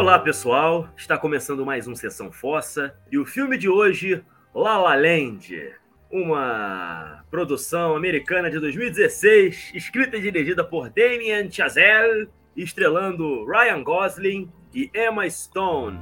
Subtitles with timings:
[0.00, 0.88] Olá, pessoal.
[0.96, 4.24] Está começando mais um Sessão Fossa e o filme de hoje,
[4.54, 5.74] La La Land,
[6.10, 14.90] uma produção americana de 2016, escrita e dirigida por Damien Chazelle, estrelando Ryan Gosling e
[14.94, 15.98] Emma Stone.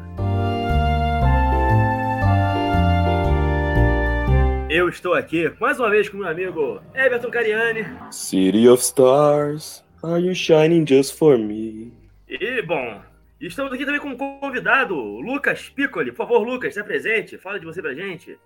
[4.70, 7.84] Eu estou aqui mais uma vez com meu amigo Everton Cariani.
[8.12, 11.92] City of Stars, are you shining just for me?
[12.28, 13.07] E, bom,
[13.46, 16.10] estamos aqui também com um convidado, Lucas Piccoli.
[16.10, 18.38] Por favor, Lucas, se apresente, fala de você pra gente.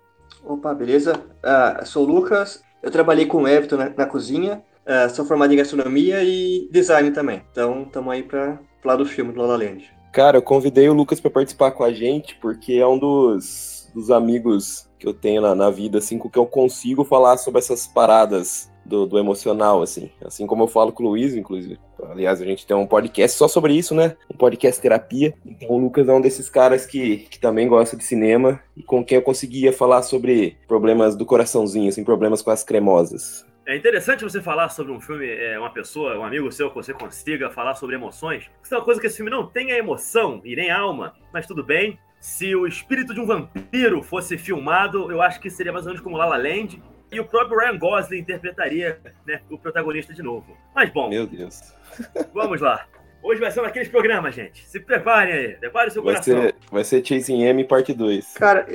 [0.43, 1.15] Opa, beleza?
[1.15, 5.53] Uh, sou o Lucas, eu trabalhei com o Everton na, na cozinha, uh, sou formado
[5.53, 7.43] em gastronomia e design também.
[7.51, 9.91] Então, estamos aí para falar do filme do La La Land.
[10.11, 14.11] Cara, eu convidei o Lucas para participar com a gente, porque é um dos, dos
[14.11, 17.87] amigos que eu tenho na, na vida, assim, com que eu consigo falar sobre essas
[17.87, 20.11] paradas do, do, emocional, assim.
[20.23, 21.79] Assim como eu falo com o Luiz, inclusive.
[22.09, 24.15] Aliás, a gente tem um podcast só sobre isso, né?
[24.31, 25.33] Um podcast terapia.
[25.45, 29.03] Então o Lucas é um desses caras que, que também gosta de cinema e com
[29.03, 33.45] quem eu conseguia falar sobre problemas do coraçãozinho, assim, problemas com as cremosas.
[33.65, 36.93] É interessante você falar sobre um filme, é, uma pessoa, um amigo seu, que você
[36.93, 38.49] consiga falar sobre emoções.
[38.61, 41.47] Isso é uma coisa que esse filme não tem a emoção e nem alma, mas
[41.47, 45.85] tudo bem se o espírito de um vampiro fosse filmado, eu acho que seria mais
[45.85, 46.81] ou menos como La La Land.
[47.13, 50.57] E o próprio Ryan Gosling interpretaria né, o protagonista de novo.
[50.73, 51.09] Mas bom.
[51.09, 51.61] Meu Deus.
[52.33, 52.87] Vamos lá.
[53.21, 54.67] Hoje vai ser um daqueles programas, gente.
[54.67, 55.47] Se preparem aí.
[55.55, 56.41] Prepare o seu vai coração.
[56.41, 58.33] Ser, vai ser Chasing M parte 2.
[58.33, 58.65] Cara,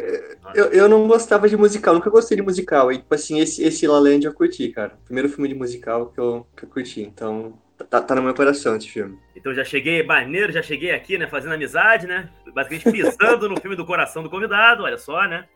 [0.54, 1.94] eu, eu não gostava de musical.
[1.94, 2.90] Nunca gostei de musical.
[2.90, 4.96] E, tipo assim, esse, esse La Land eu curti, cara.
[5.04, 7.02] Primeiro filme de musical que eu, que eu curti.
[7.02, 7.58] Então,
[7.90, 9.16] Tá, tá, no meu coração esse filme.
[9.36, 12.28] Então já cheguei maneiro, já cheguei aqui, né, fazendo amizade, né?
[12.52, 15.46] Basicamente pisando no filme do coração do convidado, olha só, né?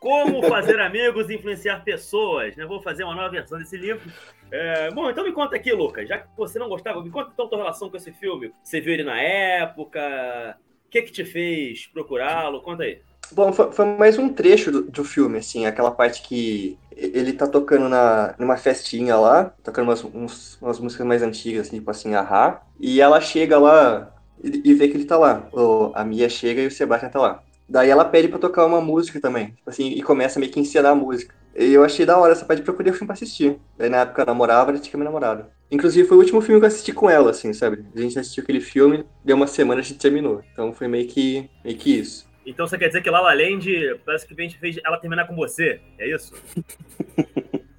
[0.00, 2.64] Como fazer amigos e influenciar pessoas, né?
[2.64, 4.00] Vou fazer uma nova versão desse livro.
[4.50, 7.44] É, bom, então me conta aqui, Lucas, já que você não gostava, me conta então
[7.44, 8.50] a tua relação com esse filme.
[8.64, 10.56] Você viu ele na época?
[10.86, 12.62] O que que te fez procurá-lo?
[12.62, 13.02] Conta aí.
[13.32, 17.46] Bom, foi, foi, mais um trecho do, do, filme, assim, aquela parte que ele tá
[17.46, 22.14] tocando na, numa festinha lá, tocando umas, uns, umas músicas mais antigas, assim, tipo assim,
[22.14, 24.12] Ahá, e ela chega lá
[24.42, 25.46] e, e vê que ele tá lá.
[25.94, 27.42] A Mia chega e o Sebastian tá lá.
[27.70, 30.62] Daí ela pede pra tocar uma música também, tipo assim, e começa meio que a
[30.62, 31.32] ensinar a música.
[31.56, 33.58] E eu achei da hora essa parte, procurei o filme pra assistir.
[33.78, 35.48] Daí na época eu namorava, ela tinha minha namorada.
[35.70, 37.84] Inclusive foi o último filme que eu assisti com ela, assim, sabe?
[37.94, 40.42] A gente assistiu aquele filme, deu uma semana a gente terminou.
[40.52, 42.28] Então foi meio que, meio que isso.
[42.44, 43.70] Então você quer dizer que Lala Land
[44.04, 46.34] parece que a gente fez ela terminar com você, é isso?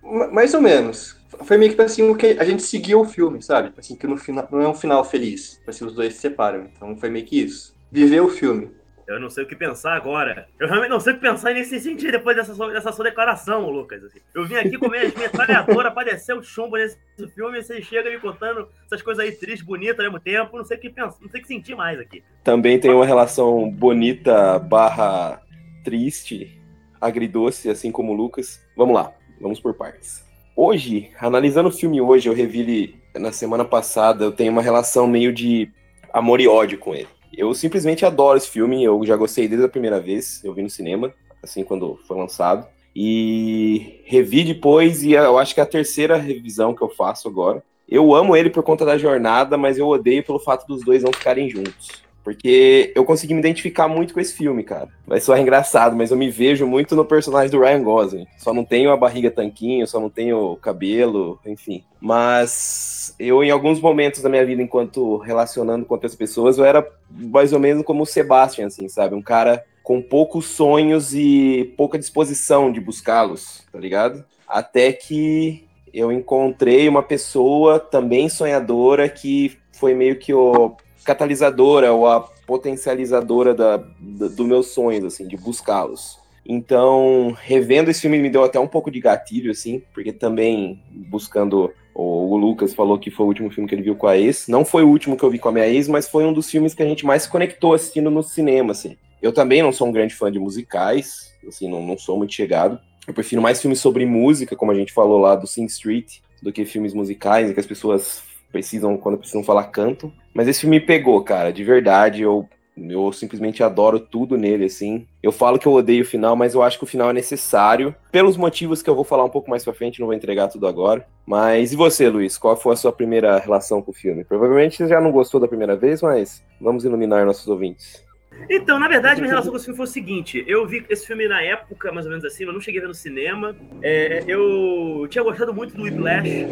[0.31, 1.19] Mais ou menos.
[1.43, 3.73] Foi meio que assim, que a gente seguiu o filme, sabe?
[3.77, 5.61] Assim, que no final, não é um final feliz.
[5.67, 6.69] Assim, os dois se separam.
[6.73, 7.75] Então foi meio que isso.
[7.91, 8.71] Viver o filme.
[9.11, 10.47] Eu não sei o que pensar agora.
[10.59, 13.69] Eu realmente não sei o que pensar nesse sentido depois dessa sua, dessa sua declaração,
[13.69, 14.03] Lucas.
[14.03, 14.19] Assim.
[14.33, 16.97] Eu vim aqui com minha metralhadora pra descer o chumbo nesse
[17.35, 20.57] filme e você chega me contando essas coisas aí tristes, bonitas ao mesmo tempo.
[20.57, 22.23] Não sei o que pensar, não sei o que sentir mais aqui.
[22.43, 25.41] Também tem uma relação bonita barra
[25.83, 26.59] triste,
[26.99, 28.61] agridoce, assim como o Lucas.
[28.75, 30.25] Vamos lá, vamos por partes.
[30.55, 35.07] Hoje, analisando o filme hoje, eu revi ele na semana passada, eu tenho uma relação
[35.07, 35.69] meio de
[36.13, 37.07] amor e ódio com ele.
[37.33, 40.69] Eu simplesmente adoro esse filme, eu já gostei desde a primeira vez, eu vi no
[40.69, 42.67] cinema, assim, quando foi lançado.
[42.95, 47.63] E revi depois, e eu acho que é a terceira revisão que eu faço agora.
[47.87, 51.11] Eu amo ele por conta da jornada, mas eu odeio pelo fato dos dois não
[51.11, 52.03] ficarem juntos.
[52.23, 54.89] Porque eu consegui me identificar muito com esse filme, cara.
[55.07, 58.27] Vai soar engraçado, mas eu me vejo muito no personagem do Ryan Gosling.
[58.37, 61.83] Só não tenho a barriga tanquinho, só não tenho o cabelo, enfim.
[61.99, 66.87] Mas eu, em alguns momentos da minha vida, enquanto relacionando com outras pessoas, eu era
[67.09, 69.15] mais ou menos como o Sebastian, assim, sabe?
[69.15, 74.23] Um cara com poucos sonhos e pouca disposição de buscá-los, tá ligado?
[74.47, 82.07] Até que eu encontrei uma pessoa também sonhadora que foi meio que o catalisadora ou
[82.07, 86.19] a potencializadora da, da, do meus sonhos, assim, de buscá-los.
[86.45, 91.71] Então, revendo esse filme me deu até um pouco de gatilho, assim, porque também buscando.
[91.93, 94.47] O, o Lucas falou que foi o último filme que ele viu com a ex.
[94.47, 96.49] Não foi o último que eu vi com a minha ex, mas foi um dos
[96.49, 98.97] filmes que a gente mais se conectou assistindo no cinema, assim.
[99.21, 102.79] Eu também não sou um grande fã de musicais, assim, não, não sou muito chegado.
[103.07, 106.51] Eu prefiro mais filmes sobre música, como a gente falou lá do Sing Street, do
[106.51, 110.11] que filmes musicais, em que as pessoas precisam, quando precisam falar, cantam.
[110.33, 112.21] Mas esse filme me pegou, cara, de verdade.
[112.21, 115.07] Eu, eu simplesmente adoro tudo nele, assim.
[115.21, 117.95] Eu falo que eu odeio o final, mas eu acho que o final é necessário.
[118.11, 120.67] Pelos motivos que eu vou falar um pouco mais pra frente, não vou entregar tudo
[120.67, 121.05] agora.
[121.25, 122.37] Mas e você, Luiz?
[122.37, 124.23] Qual foi a sua primeira relação com o filme?
[124.23, 128.03] Provavelmente você já não gostou da primeira vez, mas vamos iluminar nossos ouvintes.
[128.49, 131.27] Então, na verdade, minha relação com esse filme foi o seguinte: eu vi esse filme
[131.27, 133.55] na época, mais ou menos assim, eu não cheguei a ver no cinema.
[133.81, 136.47] É, eu tinha gostado muito do Whiplash,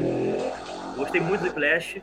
[1.00, 2.02] gostei muito do Whiplash.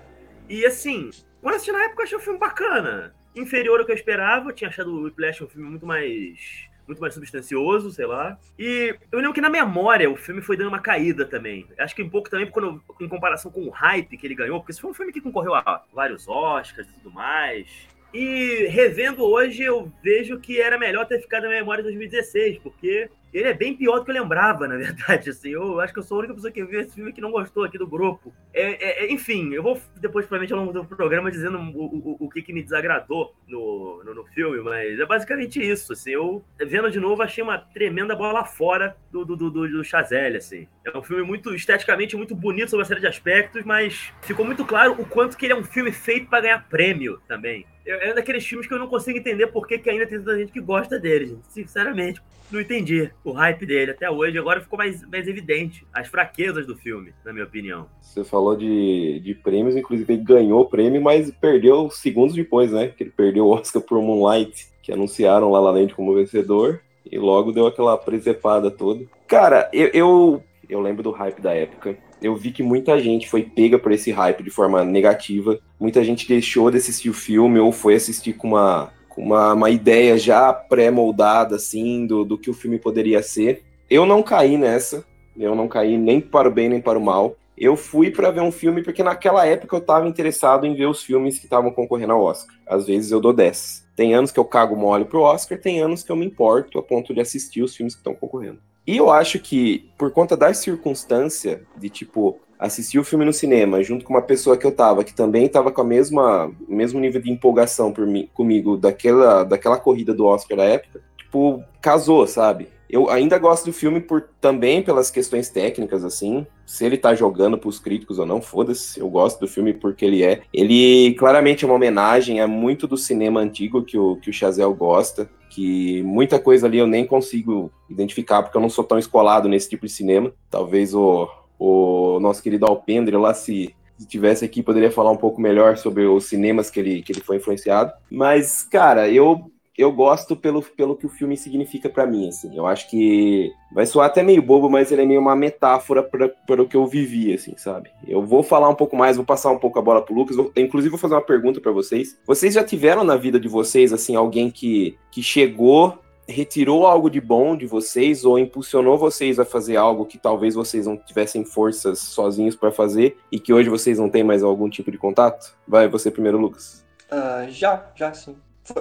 [0.48, 1.10] E assim,
[1.40, 3.14] quando assisti na época, achei o filme bacana.
[3.34, 4.50] inferior ao que eu esperava.
[4.50, 8.38] Eu tinha achado o Whiplash um filme muito mais muito mais substancioso, sei lá.
[8.56, 11.66] E eu lembro que na memória o filme foi dando uma caída também.
[11.76, 14.70] Acho que um pouco também quando, em comparação com o hype que ele ganhou, porque
[14.70, 17.66] esse foi um filme que concorreu a vários Oscars e tudo mais.
[18.14, 23.10] E revendo hoje, eu vejo que era melhor ter ficado na memória de 2016, porque
[23.38, 25.30] ele é bem pior do que eu lembrava, na verdade.
[25.30, 27.30] Assim, eu acho que eu sou a única pessoa que viu esse filme que não
[27.30, 28.32] gostou aqui do grupo.
[28.52, 32.30] É, é, enfim, eu vou depois, provavelmente, ao longo do programa, dizendo o, o, o
[32.30, 35.92] que, que me desagradou no, no, no, filme, mas é basicamente isso.
[35.92, 40.38] Assim, eu, vendo de novo, achei uma tremenda bola fora do, do, do, do Chazelle.
[40.38, 40.66] Assim.
[40.84, 44.64] É um filme muito esteticamente muito bonito sobre uma série de aspectos, mas ficou muito
[44.64, 47.66] claro o quanto que ele é um filme feito para ganhar prêmio também.
[47.86, 50.36] É um daqueles filmes que eu não consigo entender por que, que ainda tem tanta
[50.36, 51.46] gente que gosta dele, gente.
[51.48, 54.36] Sinceramente, não entendi o hype dele até hoje.
[54.36, 57.86] Agora ficou mais, mais evidente as fraquezas do filme, na minha opinião.
[58.00, 62.88] Você falou de, de prêmios, inclusive ele ganhou o prêmio, mas perdeu segundos depois, né?
[62.88, 67.18] Que ele perdeu o Oscar por Moonlight, que anunciaram lá La Land como vencedor, e
[67.18, 69.04] logo deu aquela presepada toda.
[69.28, 73.42] Cara, eu, eu, eu lembro do hype da época eu vi que muita gente foi
[73.42, 75.58] pega por esse hype de forma negativa.
[75.78, 79.70] Muita gente deixou de assistir o filme ou foi assistir com uma, com uma, uma
[79.70, 83.62] ideia já pré-moldada, assim, do, do que o filme poderia ser.
[83.88, 85.04] Eu não caí nessa.
[85.36, 87.36] Eu não caí nem para o bem nem para o mal.
[87.56, 91.02] Eu fui para ver um filme porque naquela época eu estava interessado em ver os
[91.02, 92.54] filmes que estavam concorrendo ao Oscar.
[92.66, 93.86] Às vezes eu dou 10.
[93.96, 96.82] Tem anos que eu cago mole pro Oscar, tem anos que eu me importo a
[96.82, 98.58] ponto de assistir os filmes que estão concorrendo.
[98.86, 103.82] E eu acho que, por conta da circunstância de, tipo, assistir o filme no cinema
[103.82, 107.20] junto com uma pessoa que eu tava, que também tava com a mesma mesmo nível
[107.20, 112.68] de empolgação por mim, comigo daquela, daquela corrida do Oscar da época, tipo, casou, sabe?
[112.88, 116.46] Eu ainda gosto do filme por também pelas questões técnicas, assim.
[116.64, 119.00] Se ele tá jogando pros críticos ou não, foda-se.
[119.00, 120.42] Eu gosto do filme porque ele é.
[120.52, 124.74] Ele claramente é uma homenagem a muito do cinema antigo que o, que o Chazelle
[124.74, 125.28] gosta.
[125.50, 129.68] Que muita coisa ali eu nem consigo identificar, porque eu não sou tão escolado nesse
[129.68, 130.32] tipo de cinema.
[130.50, 131.28] Talvez o,
[131.58, 136.04] o nosso querido Alpendre lá se se tivesse aqui, poderia falar um pouco melhor sobre
[136.04, 137.92] os cinemas que ele, que ele foi influenciado.
[138.10, 142.56] Mas, cara, eu eu gosto pelo, pelo que o filme significa para mim, assim.
[142.56, 146.62] Eu acho que vai soar até meio bobo, mas ele é meio uma metáfora para
[146.62, 147.90] o que eu vivi, assim, sabe?
[148.06, 150.36] Eu vou falar um pouco mais, vou passar um pouco a bola pro Lucas.
[150.36, 152.18] Vou, inclusive, vou fazer uma pergunta para vocês.
[152.26, 157.20] Vocês já tiveram na vida de vocês, assim, alguém que, que chegou, retirou algo de
[157.20, 161.98] bom de vocês ou impulsionou vocês a fazer algo que talvez vocês não tivessem forças
[161.98, 165.54] sozinhos para fazer e que hoje vocês não têm mais algum tipo de contato?
[165.68, 166.84] Vai, você primeiro, Lucas.
[167.12, 168.34] Uh, já, já sim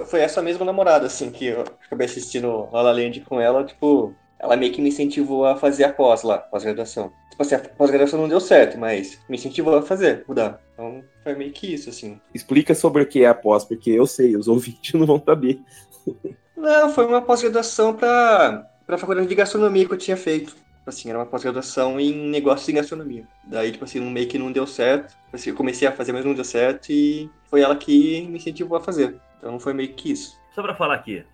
[0.06, 4.14] foi, essa mesma namorada, assim, que eu acabei assistindo La La Land com ela, tipo,
[4.38, 7.12] ela meio que me incentivou a fazer a pós lá, pós-graduação.
[7.30, 10.60] Tipo assim, a pós-graduação não deu certo, mas me incentivou a fazer, mudar.
[10.72, 12.20] Então, foi meio que isso, assim.
[12.34, 15.60] Explica sobre o que é a pós, porque eu sei, os ouvintes não vão saber.
[16.56, 20.56] não, foi uma pós-graduação pra, pra faculdade de gastronomia que eu tinha feito.
[20.86, 23.24] Tipo assim, era uma pós-graduação em negócios de gastronomia.
[23.42, 25.16] Daí, tipo assim, meio que não deu certo.
[25.32, 28.78] Assim, eu comecei a fazer, mas não deu certo e foi ela que me incentivou
[28.78, 29.16] a fazer.
[29.36, 30.38] Então foi meio que isso.
[30.54, 31.24] Só pra falar aqui,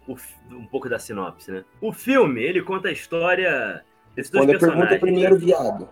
[0.50, 1.64] um pouco da sinopse, né?
[1.82, 3.84] O filme, ele conta a história
[4.16, 4.88] desses dois Quando personagens.
[4.88, 5.86] pergunta primeiro, viado.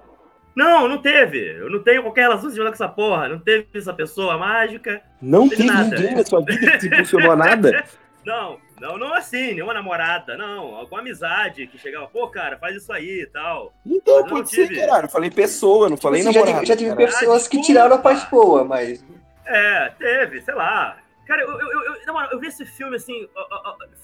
[0.56, 1.58] Não, não teve.
[1.58, 3.28] Eu não tenho qualquer relação com essa porra.
[3.28, 5.02] Não teve essa pessoa mágica.
[5.20, 5.96] Não, não teve nada.
[5.98, 7.84] ninguém na sua vida que impulsionou nada?
[8.24, 10.74] Não, não, não assim, nenhuma namorada, não.
[10.74, 13.72] Alguma amizade que chegava, pô, cara, faz isso aí e tal.
[13.84, 14.80] Então, pode ser, tive...
[14.80, 15.04] caralho.
[15.04, 16.66] Eu falei pessoa, não falei tipo, namorada.
[16.66, 19.04] Já, já tive pessoas ah, que tiraram a parte boa, mas.
[19.46, 20.96] É, teve, sei lá.
[21.26, 23.28] Cara, eu, eu, eu, eu, eu vi esse filme assim,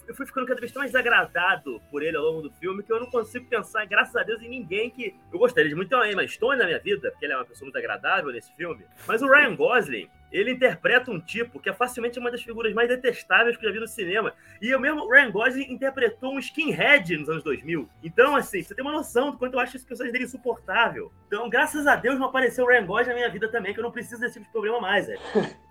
[0.06, 3.00] eu fui ficando cada vez tão desagradado por ele ao longo do filme que eu
[3.00, 5.12] não consigo pensar, graças a Deus, em ninguém que.
[5.33, 7.45] Eu gostaria de muito ter uma Emma Stone na minha vida, porque ele é uma
[7.45, 8.85] pessoa muito agradável nesse filme.
[9.09, 12.88] Mas o Ryan Gosling, ele interpreta um tipo que é facilmente uma das figuras mais
[12.88, 14.35] detestáveis que eu já vi no cinema.
[14.61, 17.88] E o mesmo Ryan Gosling interpretou um skinhead nos anos 2000.
[18.02, 21.12] Então, assim, você tem uma noção do quanto eu acho esse personagem dele insuportável.
[21.26, 23.85] Então, graças a Deus, não apareceu o Ryan Gosling na minha vida também, que eu
[23.85, 25.21] não preciso desse tipo de problema mais, velho.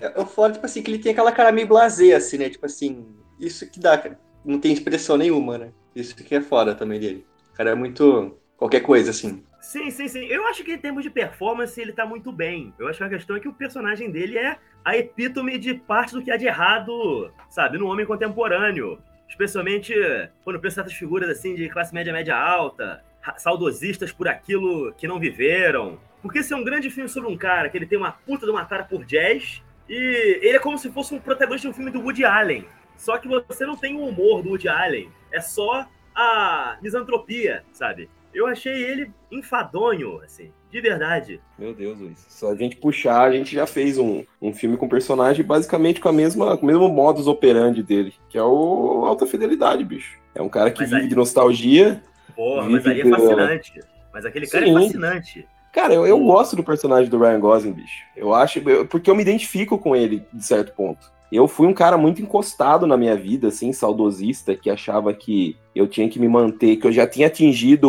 [0.00, 2.48] É, o foda, tipo assim, que ele tem aquela cara meio blasé, assim, né?
[2.48, 3.06] Tipo assim,
[3.38, 4.20] isso que dá, cara.
[4.44, 5.72] Não tem expressão nenhuma, né?
[5.94, 7.26] Isso que é foda também dele.
[7.52, 9.42] O cara é muito qualquer coisa, assim.
[9.60, 10.24] Sim, sim, sim.
[10.24, 12.72] Eu acho que em termos de performance ele tá muito bem.
[12.78, 16.14] Eu acho que a questão é que o personagem dele é a epítome de parte
[16.14, 18.98] do que há de errado, sabe, no homem contemporâneo.
[19.28, 19.94] Especialmente
[20.42, 23.04] quando pensa certas figuras assim de classe média, média alta,
[23.36, 27.68] saudosistas por aquilo que não viveram, porque esse é um grande filme sobre um cara
[27.68, 30.90] que ele tem uma puta de uma cara por jazz e ele é como se
[30.90, 32.66] fosse um protagonista de um filme do Woody Allen.
[32.96, 38.08] Só que você não tem o humor do Woody Allen, é só a misantropia, sabe?
[38.32, 41.40] Eu achei ele enfadonho, assim, de verdade.
[41.58, 42.24] Meu Deus, Luiz.
[42.28, 46.08] Só a gente puxar, a gente já fez um, um filme com personagem basicamente com
[46.08, 50.18] a mesma, com o mesmo modus operandi dele, que é o Alta Fidelidade, bicho.
[50.34, 52.02] É um cara que Mas vive aí- de nostalgia.
[52.36, 53.80] Porra, mas ali é fascinante.
[54.12, 54.76] Mas aquele cara Sim.
[54.76, 55.48] é fascinante.
[55.72, 58.04] Cara, eu, eu gosto do personagem do Ryan Gosling, bicho.
[58.16, 58.58] Eu acho.
[58.68, 61.12] eu- porque eu me identifico com ele, de certo ponto.
[61.32, 65.86] Eu fui um cara muito encostado na minha vida, assim, saudosista, que achava que eu
[65.86, 67.88] tinha que me manter, que eu já tinha atingido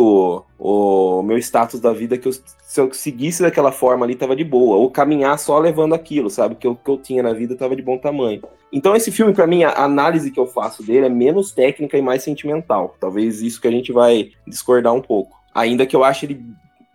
[0.59, 4.35] o, o meu status da vida, que eu- se eu seguisse daquela forma ali, tava
[4.35, 4.77] de boa.
[4.77, 6.55] Ou caminhar só levando aquilo, sabe?
[6.55, 8.41] Que o que eu tinha na vida tava de bom tamanho.
[8.71, 12.01] Então, esse filme, pra mim, a análise que eu faço dele é menos técnica e
[12.01, 12.95] mais sentimental.
[12.99, 15.35] Talvez isso que a gente vai discordar um pouco.
[15.53, 16.45] Ainda que eu ache ele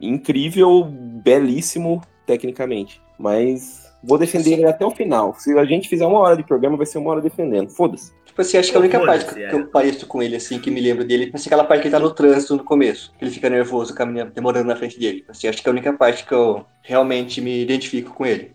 [0.01, 3.01] incrível, belíssimo tecnicamente.
[3.19, 5.35] Mas vou defender ele até o final.
[5.35, 7.71] Se a gente fizer uma hora de programa, vai ser uma hora defendendo.
[7.71, 8.15] Foda-se.
[8.25, 9.49] Tipo assim, acho que a única parte que, é.
[9.49, 11.95] que eu pareço com ele, assim, que me lembro dele, assim, aquela parte que ele
[11.95, 15.25] tá no trânsito no começo, que ele fica nervoso, caminhando, demorando na frente dele.
[15.29, 18.55] Assim, acho que é a única parte que eu realmente me identifico com ele.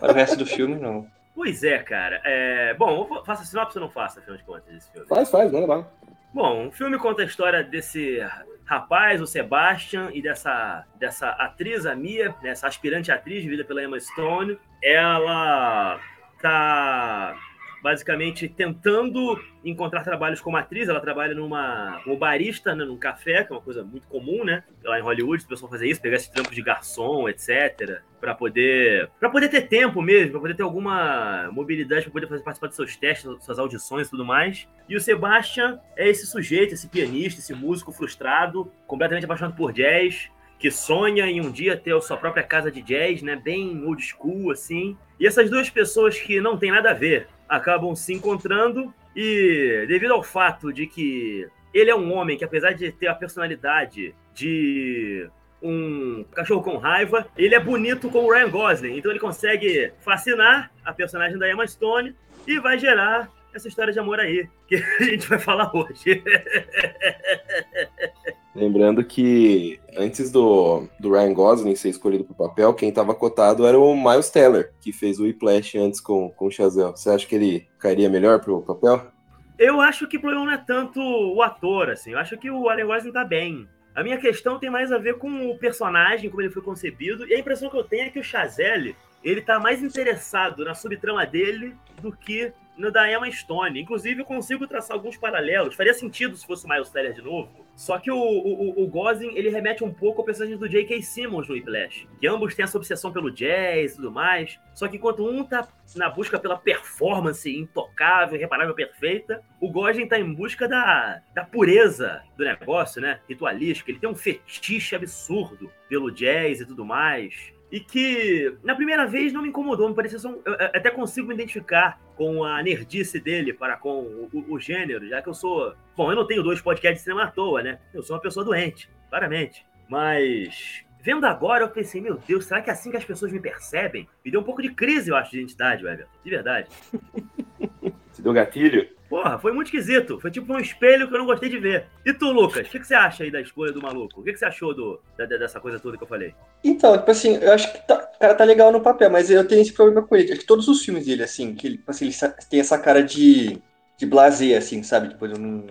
[0.00, 1.06] Para o resto do filme, não.
[1.38, 2.20] Pois é, cara.
[2.24, 2.74] É...
[2.74, 5.06] Bom, eu faça sinopse ou não faça, afinal de contas, desse filme?
[5.06, 5.86] Faz, faz, manda lá.
[6.34, 8.20] Bom, o filme conta a história desse
[8.68, 13.82] rapaz, o Sebastian, e dessa, dessa atriz, a Mia, né, essa aspirante atriz vivida pela
[13.82, 14.58] Emma Stone.
[14.82, 15.98] Ela
[16.40, 17.34] tá
[17.82, 20.88] basicamente tentando encontrar trabalhos como atriz.
[20.88, 24.64] Ela trabalha numa como barista, né, num café, que é uma coisa muito comum, né?
[24.84, 29.10] Lá em Hollywood, o pessoal fazer isso, pegar esse trampo de garçom, etc, para poder
[29.18, 32.76] para poder ter tempo mesmo, para poder ter alguma mobilidade, para poder fazer participar dos
[32.76, 34.68] seus testes, suas audições e tudo mais.
[34.88, 40.30] E o Sebastian é esse sujeito, esse pianista, esse músico frustrado, completamente apaixonado por jazz,
[40.58, 44.02] que sonha em um dia ter a sua própria casa de jazz, né, bem old
[44.02, 44.96] school assim.
[45.20, 50.12] E essas duas pessoas que não têm nada a ver acabam se encontrando e devido
[50.12, 55.28] ao fato de que ele é um homem que apesar de ter a personalidade de
[55.62, 60.70] um cachorro com raiva, ele é bonito como o Ryan Gosling, então ele consegue fascinar
[60.84, 62.14] a personagem da Emma Stone
[62.46, 66.22] e vai gerar essa história de amor aí que a gente vai falar hoje.
[68.58, 73.78] Lembrando que antes do, do Ryan Gosling ser escolhido pro papel, quem tava cotado era
[73.78, 76.90] o Miles Teller, que fez o Whiplash antes com, com o Chazelle.
[76.90, 79.12] Você acha que ele cairia melhor pro papel?
[79.56, 82.12] Eu acho que o problema não é tanto o ator, assim.
[82.12, 83.68] Eu acho que o Allen Gosling tá bem.
[83.94, 87.28] A minha questão tem mais a ver com o personagem, como ele foi concebido.
[87.28, 90.74] E a impressão que eu tenho é que o Chazelle, ele tá mais interessado na
[90.74, 93.80] subtrama dele do que no da Emma Stone.
[93.80, 95.74] Inclusive, eu consigo traçar alguns paralelos.
[95.74, 97.66] Faria sentido se fosse o Miles Teller de novo.
[97.74, 101.02] Só que o, o, o Gosling, ele remete um pouco ao personagem do J.K.
[101.02, 102.06] Simmons no Whiplash.
[102.18, 104.58] Que ambos têm essa obsessão pelo jazz e tudo mais.
[104.74, 110.18] Só que enquanto um tá na busca pela performance intocável, irreparável, perfeita, o Gosling tá
[110.18, 113.20] em busca da, da pureza do negócio, né?
[113.28, 113.90] Ritualístico.
[113.90, 117.52] Ele tem um fetiche absurdo pelo jazz e tudo mais.
[117.70, 119.88] E que, na primeira vez, não me incomodou.
[119.88, 124.28] Me parecia só um, até consigo me identificar com a nerdice dele para com o,
[124.32, 125.74] o, o, gênero, já que eu sou.
[125.96, 127.78] Bom, eu não tenho dois podcasts de cinema à toa, né?
[127.92, 129.66] Eu sou uma pessoa doente, claramente.
[129.88, 130.84] Mas.
[131.00, 134.08] Vendo agora, eu pensei, meu Deus, será que é assim que as pessoas me percebem?
[134.24, 136.06] Me deu um pouco de crise, eu acho, de identidade, Weber.
[136.24, 136.68] De verdade.
[138.12, 138.97] Você deu gatilho?
[139.08, 140.20] Porra, foi muito esquisito.
[140.20, 141.86] Foi tipo um espelho que eu não gostei de ver.
[142.04, 144.20] E tu, Lucas, o que, que, você acha aí da escolha do maluco?
[144.20, 146.34] O que, que, você achou do, da, dessa coisa toda que eu falei?
[146.62, 149.46] Então, tipo assim, eu acho que tá, o cara tá legal no papel, mas eu
[149.46, 150.32] tenho esse problema com ele.
[150.32, 152.14] Acho que todos os filmes dele, assim, que ele, assim, ele
[152.50, 153.58] tem essa cara de,
[153.96, 155.08] de blazer, assim, sabe?
[155.08, 155.64] Tipo, não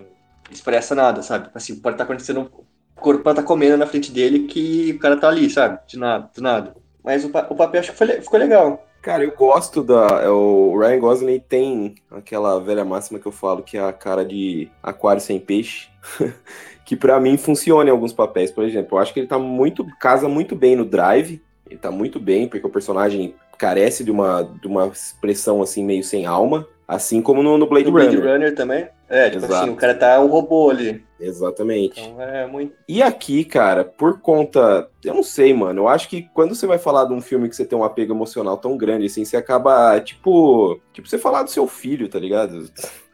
[0.50, 1.46] expressa nada, sabe?
[1.46, 2.50] Tipo assim, pode estar tá acontecendo.
[2.96, 5.78] O corpo tá comendo na frente dele que o cara tá ali, sabe?
[5.86, 6.74] De nada, do nada.
[7.04, 8.87] Mas o, o papel acho que foi, ficou legal.
[9.02, 10.22] Cara, eu gosto da.
[10.22, 14.24] é, O Ryan Gosling tem aquela velha máxima que eu falo, que é a cara
[14.24, 15.88] de aquário sem peixe.
[16.84, 18.50] que para mim funciona em alguns papéis.
[18.50, 19.86] Por exemplo, eu acho que ele tá muito.
[19.98, 21.40] casa muito bem no Drive.
[21.68, 26.02] Ele tá muito bem, porque o personagem carece de uma, de uma expressão assim, meio
[26.02, 26.66] sem alma.
[26.86, 28.32] Assim como no, no Blade, no Blade Runner.
[28.32, 28.88] Runner também.
[29.08, 29.54] É, tipo Exato.
[29.54, 31.04] assim, o cara tá um robô ali.
[31.20, 32.00] Exatamente.
[32.00, 32.74] Então é muito.
[32.88, 34.88] E aqui, cara, por conta.
[35.04, 35.82] Eu não sei, mano.
[35.82, 38.12] Eu acho que quando você vai falar de um filme que você tem um apego
[38.12, 40.80] emocional tão grande assim, você acaba, tipo.
[40.92, 42.70] Tipo, você falar do seu filho, tá ligado?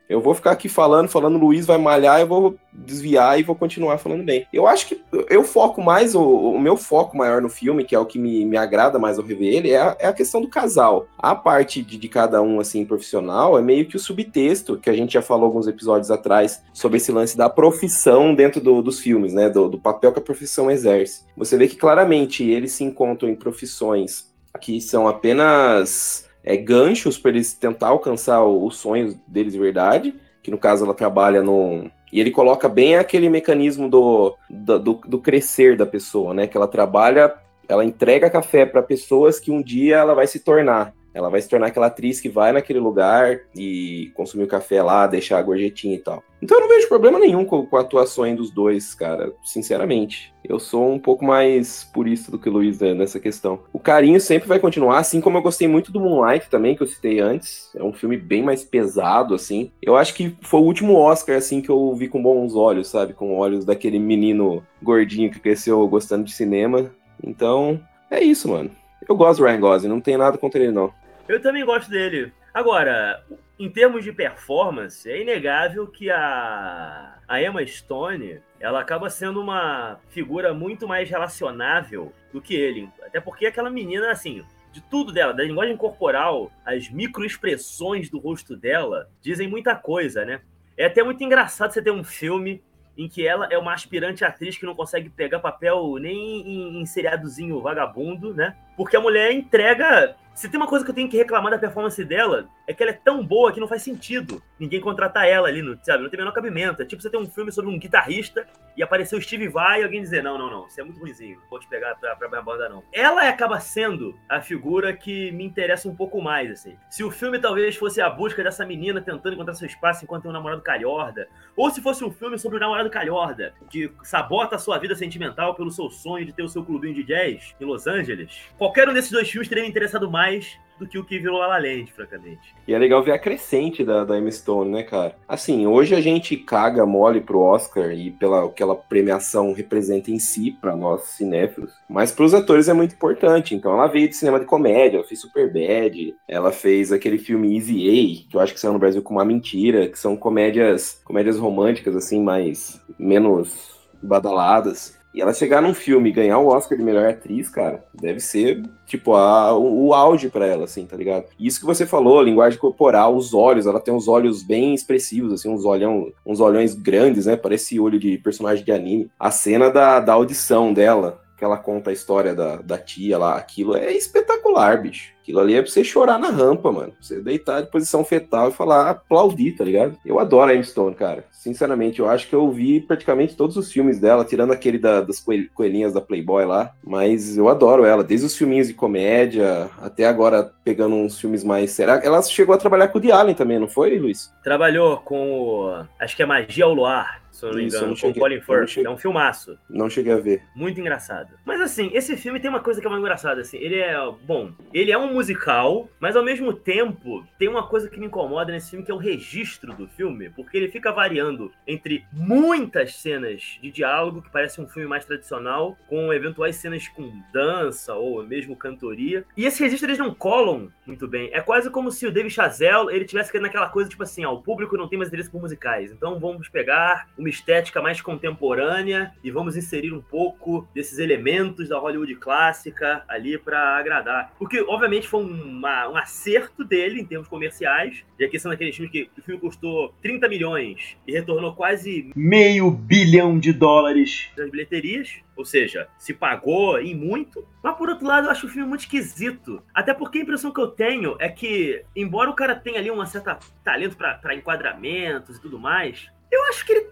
[0.08, 3.98] Eu vou ficar aqui falando, falando, Luiz vai malhar, eu vou desviar e vou continuar
[3.98, 4.46] falando bem.
[4.52, 7.98] Eu acho que eu foco mais, o, o meu foco maior no filme, que é
[7.98, 10.48] o que me, me agrada mais ao rever ele, é a, é a questão do
[10.48, 11.06] casal.
[11.18, 14.94] A parte de, de, cada um, assim, profissional, é meio que o subtexto, que a
[14.94, 19.32] gente já falou alguns episódios atrás, sobre esse lance da profissão dentro do, dos filmes,
[19.32, 19.48] né?
[19.48, 21.22] Do, do papel que a profissão exerce.
[21.36, 27.30] Você vê que claramente eles se encontram em profissões que são apenas é, ganchos para
[27.30, 32.20] eles tentar alcançar os sonhos deles de verdade, que no caso ela trabalha no, E
[32.20, 36.46] ele coloca bem aquele mecanismo do, do, do, do crescer da pessoa, né?
[36.46, 37.34] Que ela trabalha,
[37.66, 40.92] ela entrega café para pessoas que um dia ela vai se tornar.
[41.14, 45.06] Ela vai se tornar aquela atriz que vai naquele lugar e consumir o café lá,
[45.06, 46.22] deixar a gorjetinha e tal.
[46.42, 50.34] Então eu não vejo problema nenhum com, com a atuação dos dois, cara, sinceramente.
[50.44, 53.60] Eu sou um pouco mais purista do que o Luiz né, nessa questão.
[53.72, 56.86] O carinho sempre vai continuar, assim como eu gostei muito do Moonlight também, que eu
[56.86, 57.70] citei antes.
[57.74, 59.72] É um filme bem mais pesado, assim.
[59.80, 63.14] Eu acho que foi o último Oscar, assim, que eu vi com bons olhos, sabe?
[63.14, 66.90] Com olhos daquele menino gordinho que cresceu gostando de cinema.
[67.22, 67.80] Então,
[68.10, 68.70] é isso, mano.
[69.08, 70.92] Eu gosto do Ryan Gosling, não tem nada contra ele, não.
[71.28, 72.32] Eu também gosto dele.
[72.52, 73.24] Agora,
[73.58, 79.98] em termos de performance, é inegável que a, a Emma Stone ela acaba sendo uma
[80.10, 82.88] figura muito mais relacionável do que ele.
[83.02, 88.56] Até porque aquela menina, assim, de tudo dela, da linguagem corporal, as microexpressões do rosto
[88.56, 90.40] dela, dizem muita coisa, né?
[90.76, 92.62] É até muito engraçado você ter um filme
[92.96, 96.86] em que ela é uma aspirante atriz que não consegue pegar papel nem em, em
[96.86, 98.56] seriadozinho vagabundo, né?
[98.76, 102.04] Porque a mulher entrega se tem uma coisa que eu tenho que reclamar da performance
[102.04, 105.62] dela, é que ela é tão boa que não faz sentido ninguém contratar ela ali,
[105.62, 106.02] no, sabe?
[106.02, 106.82] Não tem o menor cabimento.
[106.82, 108.44] É tipo você ter um filme sobre um guitarrista
[108.76, 111.40] e aparecer o Steve Vai e alguém dizer: não, não, não, você é muito ruimzinho,
[111.48, 112.82] vou te pegar pra, pra minha banda, não.
[112.92, 116.76] Ela acaba sendo a figura que me interessa um pouco mais, assim.
[116.90, 120.30] Se o filme talvez fosse a busca dessa menina tentando encontrar seu espaço enquanto tem
[120.30, 124.58] um namorado calhorda, ou se fosse um filme sobre um namorado calhorda que sabota a
[124.58, 127.86] sua vida sentimental pelo seu sonho de ter o seu clubinho de jazz em Los
[127.86, 131.38] Angeles, qualquer um desses dois filmes teria me interessado mais do que o que virou
[131.38, 132.54] La La Land, francamente.
[132.66, 135.16] E é legal ver a crescente da, da Emma Stone, né, cara?
[135.28, 140.50] Assim, hoje a gente caga mole pro Oscar e pela aquela premiação representa em si
[140.50, 143.54] para nós cinéfilos, mas para os atores é muito importante.
[143.54, 147.88] Então ela veio de cinema de comédia, ela fez Superbad, ela fez aquele filme Easy
[147.88, 151.38] A, que eu acho que saiu no Brasil com uma mentira, que são comédias, comédias
[151.38, 154.98] românticas assim, mais menos badaladas.
[155.14, 158.60] E ela chegar num filme e ganhar o Oscar de melhor atriz, cara, deve ser,
[158.84, 161.26] tipo, a, o, o auge para ela, assim, tá ligado?
[161.38, 165.48] Isso que você falou, linguagem corporal, os olhos, ela tem uns olhos bem expressivos, assim,
[165.48, 167.36] uns, olhão, uns olhões grandes, né?
[167.36, 169.08] Parece olho de personagem de anime.
[169.16, 173.36] A cena da, da audição dela, que ela conta a história da, da tia lá,
[173.36, 175.13] aquilo é espetacular, bicho.
[175.24, 176.92] Aquilo ali é pra você chorar na rampa, mano.
[176.92, 179.96] Pra você deitar de posição fetal e falar, aplaudir, tá ligado?
[180.04, 181.24] Eu adoro a Emma Stone, cara.
[181.32, 185.24] Sinceramente, eu acho que eu vi praticamente todos os filmes dela, tirando aquele da, das
[185.54, 186.74] coelhinhas da Playboy lá.
[186.84, 191.70] Mas eu adoro ela, desde os filminhos de comédia até agora pegando uns filmes mais.
[191.70, 194.30] Será ela chegou a trabalhar com o The Allen também, não foi, Luiz?
[194.42, 195.84] Trabalhou com o.
[195.98, 198.40] Acho que é Magia ao Luar se eu não me engano, não cheguei, com Colin
[198.40, 198.68] Firth.
[198.68, 199.58] Cheguei, é um filmaço.
[199.68, 200.42] Não cheguei a ver.
[200.54, 201.30] Muito engraçado.
[201.44, 203.56] Mas assim, esse filme tem uma coisa que é muito engraçada, assim.
[203.58, 207.98] Ele é, bom, ele é um musical, mas ao mesmo tempo tem uma coisa que
[207.98, 212.04] me incomoda nesse filme, que é o registro do filme, porque ele fica variando entre
[212.12, 217.94] muitas cenas de diálogo, que parece um filme mais tradicional, com eventuais cenas com dança
[217.94, 219.24] ou mesmo cantoria.
[219.36, 221.30] E esse registro eles não colam muito bem.
[221.32, 224.42] É quase como se o David Chazelle, ele tivesse naquela coisa, tipo assim, ó, o
[224.42, 229.30] público não tem mais interesse por musicais, então vamos pegar uma estética mais contemporânea e
[229.30, 234.32] vamos inserir um pouco desses elementos da Hollywood clássica ali para agradar.
[234.38, 238.92] Porque, obviamente, foi uma, um acerto dele em termos comerciais, já que são aqueles filmes
[238.92, 245.22] que o filme custou 30 milhões e retornou quase meio bilhão de dólares das bilheterias.
[245.36, 247.44] Ou seja, se pagou em muito.
[247.62, 249.60] Mas por outro lado, eu acho o filme muito esquisito.
[249.74, 253.04] Até porque a impressão que eu tenho é que, embora o cara tenha ali um
[253.04, 256.86] certo talento para enquadramentos e tudo mais, eu acho que ele.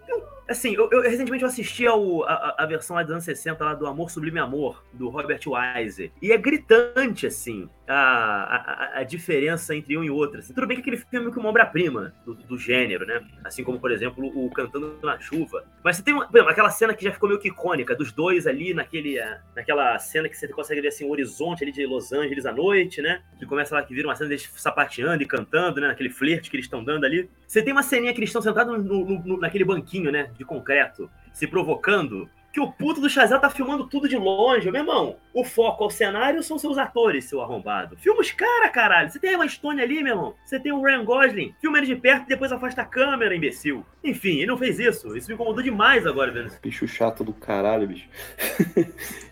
[0.47, 3.73] Assim, eu, eu recentemente eu assisti ao, a, a, versão lá dos anos 60 lá
[3.73, 6.11] do Amor Sublime Amor, do Robert Wise.
[6.21, 10.39] E é gritante, assim, a, a, a diferença entre um e outro.
[10.39, 10.53] Assim.
[10.53, 13.21] Tudo bem que aquele filme é uma obra-prima do, do, gênero, né?
[13.43, 15.65] Assim como, por exemplo, o Cantando na Chuva.
[15.83, 18.45] Mas você tem uma, exemplo, aquela cena que já ficou meio que icônica, dos dois
[18.47, 19.19] ali naquele,
[19.55, 23.01] naquela cena que você consegue ver assim, o horizonte ali de Los Angeles à noite,
[23.01, 23.21] né?
[23.39, 25.87] Que começa lá que vira uma cena deles sapateando e cantando, né?
[25.87, 27.29] Naquele flerte que eles estão dando ali.
[27.47, 30.29] Você tem uma ceninha que eles estão sentados no, no, no, naquele banquinho, né?
[30.37, 34.69] De concreto, se provocando que o puto do Chazelle tá filmando tudo de longe.
[34.69, 37.97] Meu irmão, o foco ao cenário são seus atores, seu arrombado.
[37.97, 39.09] Filma os cara, caralho.
[39.09, 40.35] Você tem uma Stone ali, meu irmão.
[40.45, 41.55] Você tem o Ryan Gosling.
[41.59, 43.83] Filma ele de perto e depois afasta a câmera, imbecil.
[44.03, 45.17] Enfim, ele não fez isso.
[45.17, 46.53] Isso me incomodou demais agora, vendo.
[46.61, 48.07] Bicho chato do caralho, bicho.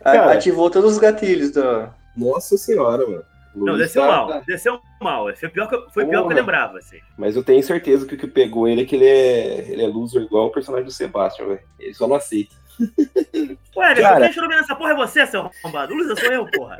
[0.04, 1.94] cara, Ativou todos os gatilhos da...
[2.18, 3.24] Nossa senhora, mano.
[3.54, 4.08] Luiz não, desceu tá...
[4.08, 5.36] mal, desceu mal.
[5.36, 7.00] Foi pior que, foi pior que eu lembrava, assim.
[7.18, 9.88] Mas eu tenho certeza que o que pegou ele é que ele é, ele é
[9.88, 11.62] loser igual o personagem do Sebastian, velho.
[11.80, 12.56] Ele só não aceita.
[13.76, 14.26] Ué, Cara...
[14.26, 15.94] quem chorou nessa porra é você, seu arrombado.
[15.94, 16.78] Lusa sou eu, porra.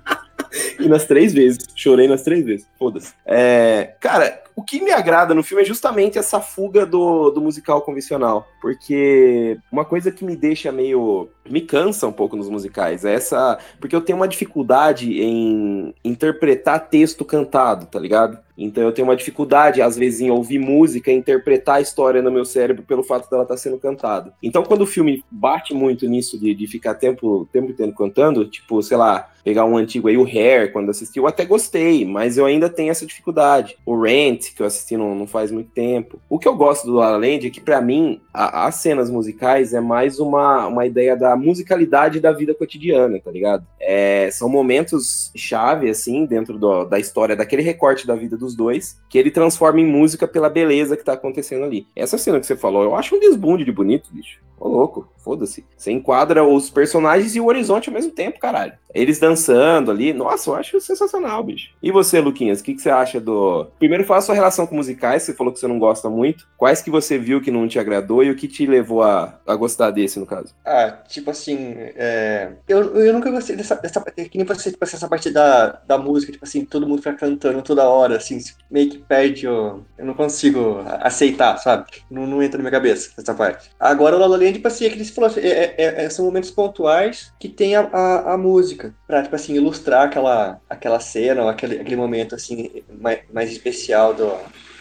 [0.78, 1.66] e nas três vezes.
[1.74, 2.68] Chorei nas três vezes.
[2.78, 3.14] Foda-se.
[3.24, 7.82] É, cara, O que me agrada no filme é justamente essa fuga do, do musical
[7.82, 8.48] convencional.
[8.58, 11.28] Porque uma coisa que me deixa meio.
[11.46, 13.58] me cansa um pouco nos musicais é essa.
[13.78, 18.38] Porque eu tenho uma dificuldade em interpretar texto cantado, tá ligado?
[18.56, 22.44] Então eu tenho uma dificuldade, às vezes, em ouvir música interpretar a história no meu
[22.44, 24.32] cérebro pelo fato dela estar tá sendo cantada.
[24.42, 28.82] Então, quando o filme bate muito nisso de, de ficar tempo, tempo inteiro cantando, tipo,
[28.82, 32.46] sei lá, pegar um antigo aí, o Hair, quando assisti, eu até gostei, mas eu
[32.46, 33.76] ainda tenho essa dificuldade.
[33.84, 36.20] O Rent, que eu assisti não, não faz muito tempo.
[36.28, 39.10] O que eu gosto do La La Land é que, para mim, a, as cenas
[39.10, 43.66] musicais é mais uma, uma ideia da musicalidade da vida cotidiana, tá ligado?
[43.80, 49.00] É, são momentos chave, assim, dentro do, da história, daquele recorte da vida dos dois,
[49.08, 51.86] que ele transforma em música pela beleza que tá acontecendo ali.
[51.94, 54.45] Essa cena que você falou, eu acho um desbunde de bonito, bicho.
[54.58, 55.66] Ô, louco, foda-se.
[55.76, 58.72] Você enquadra os personagens e o horizonte ao mesmo tempo, caralho.
[58.94, 61.70] Eles dançando ali, nossa, eu acho sensacional, bicho.
[61.82, 63.66] E você, Luquinhas, o que, que você acha do.
[63.78, 66.46] Primeiro, fala a sua relação com musicais, você falou que você não gosta muito.
[66.56, 69.54] Quais que você viu que não te agradou e o que te levou a, a
[69.56, 70.54] gostar desse, no caso?
[70.64, 72.52] Ah, tipo assim, é...
[72.68, 74.00] eu, eu nunca gostei dessa, dessa.
[74.00, 77.14] Que nem você, tipo assim, essa parte da, da música, tipo assim, todo mundo fica
[77.14, 78.38] cantando toda hora, assim,
[78.70, 79.80] meio que perde o.
[79.98, 81.86] Eu não consigo aceitar, sabe?
[82.10, 83.70] Não, não entra na minha cabeça essa parte.
[83.78, 86.50] Agora o La além, tipo assim, é que eles falou, é, é, é, são momentos
[86.50, 91.48] pontuais que tem a, a, a, música, pra, tipo assim, ilustrar aquela, aquela cena, ou
[91.48, 94.32] aquele, aquele momento, assim, mais, mais especial do,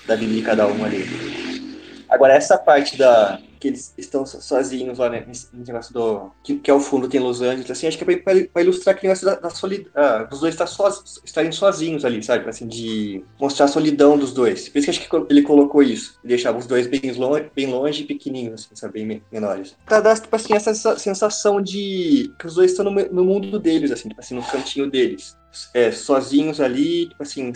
[0.06, 1.06] da vida de cada um ali.
[2.08, 6.32] Agora, essa parte da, que eles estão sozinhos lá, né, nesse negócio do.
[6.44, 9.26] Que, que ao fundo tem Los Angeles, assim, acho que é pra, ilustrar aquele negócio
[9.26, 9.92] da, da solidão.
[9.96, 12.48] Ah, dois estar soz, estarem sozinhos ali, sabe?
[12.48, 14.70] Assim, de mostrar a solidão dos dois.
[14.70, 16.20] Por isso que acho que ele colocou isso.
[16.24, 19.04] Deixava os dois bem longe, bem longe e pequenininhos, assim, sabe?
[19.04, 19.76] Bem menores.
[19.86, 23.92] Pra dar, tipo assim, essa sensação de que os dois estão no, no mundo deles,
[23.92, 25.36] assim, tipo assim, no cantinho deles.
[25.74, 27.52] É, sozinhos ali, tipo assim,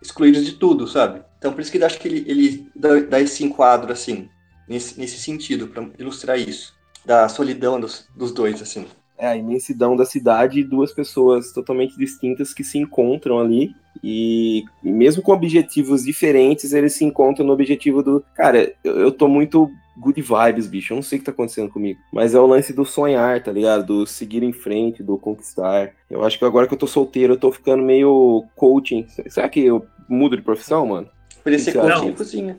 [0.00, 1.22] excluídos de tudo, sabe?
[1.38, 4.28] Então por isso que acho que ele, ele dá, dá esse enquadro, assim
[4.68, 8.86] nesse, nesse sentido, para ilustrar isso, da solidão dos, dos dois, assim.
[9.18, 14.64] É, a imensidão da cidade e duas pessoas totalmente distintas que se encontram ali e
[14.82, 18.24] mesmo com objetivos diferentes, eles se encontram no objetivo do.
[18.34, 20.92] Cara, eu, eu tô muito good vibes, bicho.
[20.92, 22.00] Eu não sei o que tá acontecendo comigo.
[22.12, 23.86] Mas é o lance do sonhar, tá ligado?
[23.86, 25.92] Do seguir em frente, do conquistar.
[26.10, 29.06] Eu acho que agora que eu tô solteiro, eu tô ficando meio coaching.
[29.28, 31.08] Será que eu mudo de profissão, mano?
[31.42, 32.58] Podia ser coaching e cozinha.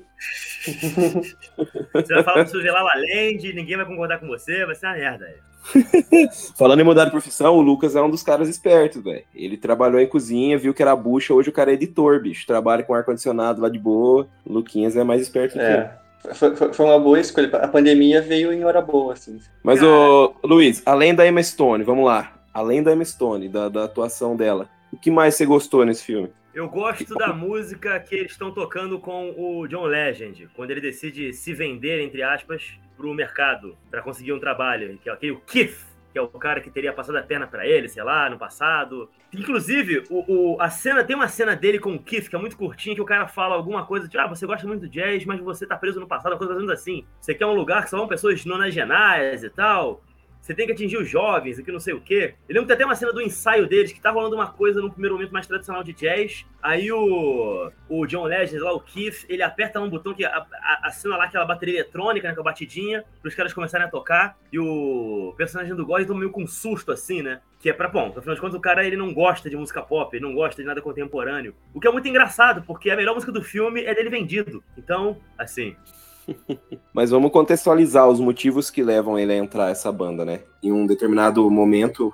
[1.93, 4.95] Você vai falar sobre La La Land, ninguém vai concordar com você, vai ser uma
[4.95, 5.27] merda.
[6.57, 9.23] Falando em mudar de profissão, o Lucas é um dos caras espertos, velho.
[9.33, 12.45] Ele trabalhou em cozinha, viu que era bucha, hoje o cara é editor, bicho.
[12.45, 14.27] Trabalha com ar-condicionado lá de boa.
[14.45, 15.83] O Luquinhas é mais esperto é.
[16.23, 16.35] que eu.
[16.35, 17.49] Foi, foi, uma boa escolha.
[17.57, 19.39] A pandemia veio em hora boa, assim.
[19.61, 22.33] Mas, ô, Luiz, além da Emma Stone, vamos lá.
[22.53, 26.29] Além da Emma Stone, da, da atuação dela, o que mais você gostou nesse filme?
[26.53, 31.33] Eu gosto da música que eles estão tocando com o John Legend, quando ele decide
[31.33, 35.75] se vender, entre aspas, para o mercado, para conseguir um trabalho, que é aquele Keith,
[36.11, 39.09] que é o cara que teria passado a perna para ele, sei lá, no passado.
[39.33, 42.55] Inclusive, o, o, a cena tem uma cena dele com o Keith que é muito
[42.55, 45.39] curtinha, que o cara fala alguma coisa de ah, você gosta muito do jazz, mas
[45.39, 47.03] você tá preso no passado, coisa mais assim.
[47.19, 50.03] Você quer um lugar que só vão pessoas nonagenárias e tal
[50.43, 52.35] você tem que atingir os jovens, aqui não sei o quê.
[52.49, 54.91] Eu lembro que até uma cena do ensaio deles, que tá rolando uma coisa no
[54.91, 56.45] primeiro momento mais tradicional de jazz.
[56.61, 60.25] Aí o, o John Legend, lá, o Keith, ele aperta um botão que
[60.83, 64.37] assina lá aquela bateria eletrônica, né, com a batidinha, pros caras começarem a tocar.
[64.51, 67.39] E o personagem do Gordon toma meio com um susto, assim, né?
[67.57, 70.13] Que é pra, bom, afinal de contas, o cara ele não gosta de música pop,
[70.13, 71.55] ele não gosta de nada contemporâneo.
[71.73, 74.61] O que é muito engraçado, porque a melhor música do filme é dele vendido.
[74.77, 75.73] Então, assim,
[76.93, 80.41] Mas vamos contextualizar os motivos que levam ele a entrar essa banda, né?
[80.61, 82.13] Em um determinado momento,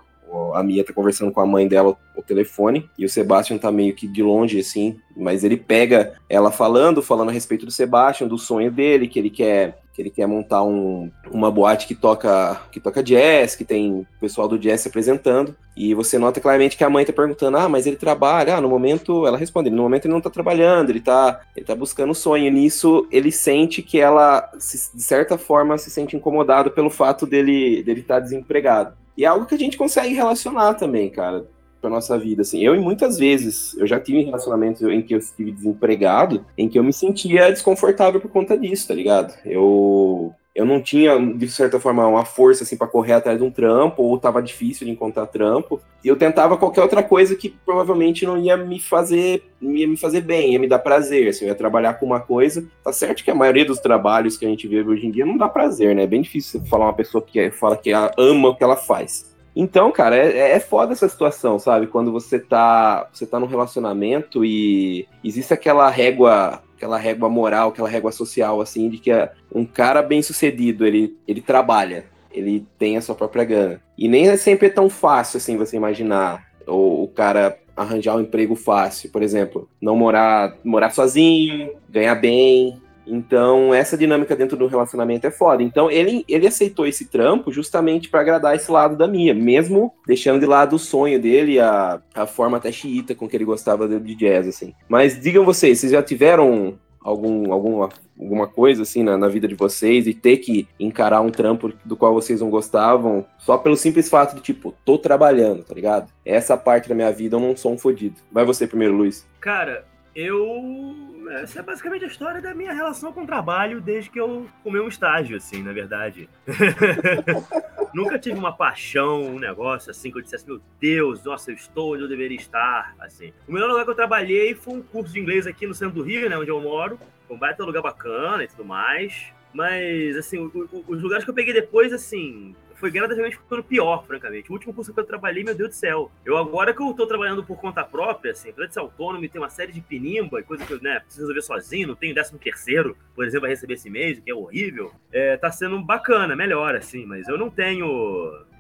[0.54, 3.96] a Mia tá conversando com a mãe dela o telefone e o Sebastian tá meio
[3.96, 8.38] que de longe assim, mas ele pega ela falando, falando a respeito do Sebastian, do
[8.38, 12.80] sonho dele, que ele quer que ele quer montar um, uma boate que toca que
[12.80, 16.84] toca jazz, que tem o pessoal do jazz se apresentando, e você nota claramente que
[16.86, 20.06] a mãe tá perguntando: "Ah, mas ele trabalha?" Ah, no momento ela responde: "No momento
[20.06, 22.46] ele não tá trabalhando, ele tá ele tá buscando o sonho".
[22.46, 27.84] E nisso ele sente que ela de certa forma se sente incomodado pelo fato dele
[27.84, 28.99] dele estar tá desempregado.
[29.20, 31.46] E é algo que a gente consegue relacionar também, cara
[31.82, 32.62] para nossa vida, assim.
[32.62, 36.84] Eu, muitas vezes, eu já tive relacionamentos em que eu estive desempregado, em que eu
[36.84, 39.34] me sentia desconfortável por conta disso, tá ligado?
[39.46, 43.52] Eu eu não tinha, de certa forma, uma força assim para correr atrás de um
[43.52, 48.26] trampo, ou tava difícil de encontrar trampo, e eu tentava qualquer outra coisa que provavelmente
[48.26, 51.56] não ia me fazer, ia me fazer bem, ia me dar prazer, assim, eu ia
[51.56, 54.82] trabalhar com uma coisa, tá certo que a maioria dos trabalhos que a gente vê
[54.82, 56.04] hoje em dia não dá prazer, né?
[56.04, 59.30] É bem difícil falar uma pessoa que fala que ama o que ela faz.
[59.56, 61.88] Então, cara, é, é foda essa situação, sabe?
[61.88, 67.90] Quando você tá, você tá num relacionamento e existe aquela régua aquela régua moral, aquela
[67.90, 69.12] régua social, assim, de que
[69.54, 73.82] um cara bem sucedido, ele, ele trabalha, ele tem a sua própria grana.
[73.98, 78.22] E nem é sempre é tão fácil, assim, você imaginar o, o cara arranjar um
[78.22, 84.68] emprego fácil, por exemplo, não morar, morar sozinho, ganhar bem, então, essa dinâmica dentro do
[84.68, 85.64] relacionamento é foda.
[85.64, 90.40] Então, ele, ele aceitou esse trampo justamente para agradar esse lado da Mia, mesmo deixando
[90.40, 94.16] de lado o sonho dele, a, a forma até xiita com que ele gostava de
[94.16, 94.74] jazz, assim.
[94.88, 99.56] Mas digam vocês, vocês já tiveram algum, alguma, alguma coisa assim na, na, vida de
[99.56, 104.10] vocês e ter que encarar um trampo do qual vocês não gostavam, só pelo simples
[104.10, 106.12] fato de, tipo, tô trabalhando, tá ligado?
[106.26, 108.16] Essa parte da minha vida eu não sou um fodido.
[108.32, 109.26] Vai você primeiro, Luiz.
[109.40, 110.94] Cara, eu
[111.30, 114.82] essa é basicamente a história da minha relação com o trabalho desde que eu comei
[114.82, 116.30] um estágio, assim, na verdade.
[117.94, 121.94] Nunca tive uma paixão, um negócio assim que eu dissesse, meu Deus, nossa, eu estou
[121.94, 123.34] onde eu deveria estar, assim.
[123.48, 126.04] O melhor lugar que eu trabalhei foi um curso de inglês aqui no centro do
[126.04, 127.00] Rio, né, onde eu moro.
[127.28, 129.34] Foi um baita lugar bacana e tudo mais.
[129.54, 130.52] Mas, assim,
[130.88, 134.50] os lugares que eu peguei depois, assim, foi gradativamente ficando pior, francamente.
[134.50, 136.10] O último curso que eu trabalhei, meu Deus do céu.
[136.26, 139.38] Eu agora que eu tô trabalhando por conta própria, assim, de ser autônomo e ter
[139.38, 142.40] uma série de pinimba e coisa que eu, né, preciso resolver sozinho, não tenho décimo
[142.40, 146.76] terceiro, por exemplo, a receber esse mês, que é horrível, é, tá sendo bacana, melhor,
[146.76, 147.88] assim, mas eu não tenho...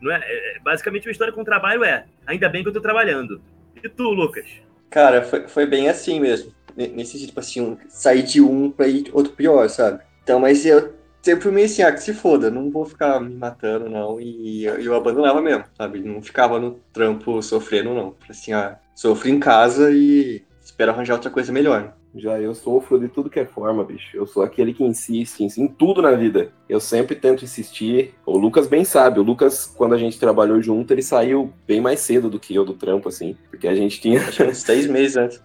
[0.01, 3.41] Não é, é, basicamente, a história com trabalho é, ainda bem que eu tô trabalhando.
[3.81, 4.45] E tu, Lucas?
[4.89, 6.53] Cara, foi, foi bem assim mesmo.
[6.75, 10.01] Nesse tipo assim, sair de um pra ir outro pior, sabe?
[10.23, 13.89] Então, mas eu sempre meio assim, ah, que se foda, não vou ficar me matando,
[13.89, 14.19] não.
[14.19, 15.99] E eu abandonava mesmo, sabe?
[15.99, 18.15] Não ficava no trampo sofrendo, não.
[18.29, 21.93] Assim, ah, sofro em casa e espero arranjar outra coisa melhor.
[22.15, 24.17] Já eu sofro de tudo que é forma, bicho.
[24.17, 26.51] Eu sou aquele que insiste, insiste em tudo na vida.
[26.67, 28.15] Eu sempre tento insistir.
[28.25, 29.19] O Lucas bem sabe.
[29.19, 32.65] O Lucas, quando a gente trabalhou junto, ele saiu bem mais cedo do que eu
[32.65, 33.37] do trampo, assim.
[33.51, 34.21] Porque a gente tinha.
[34.21, 35.43] Acho uns seis meses antes.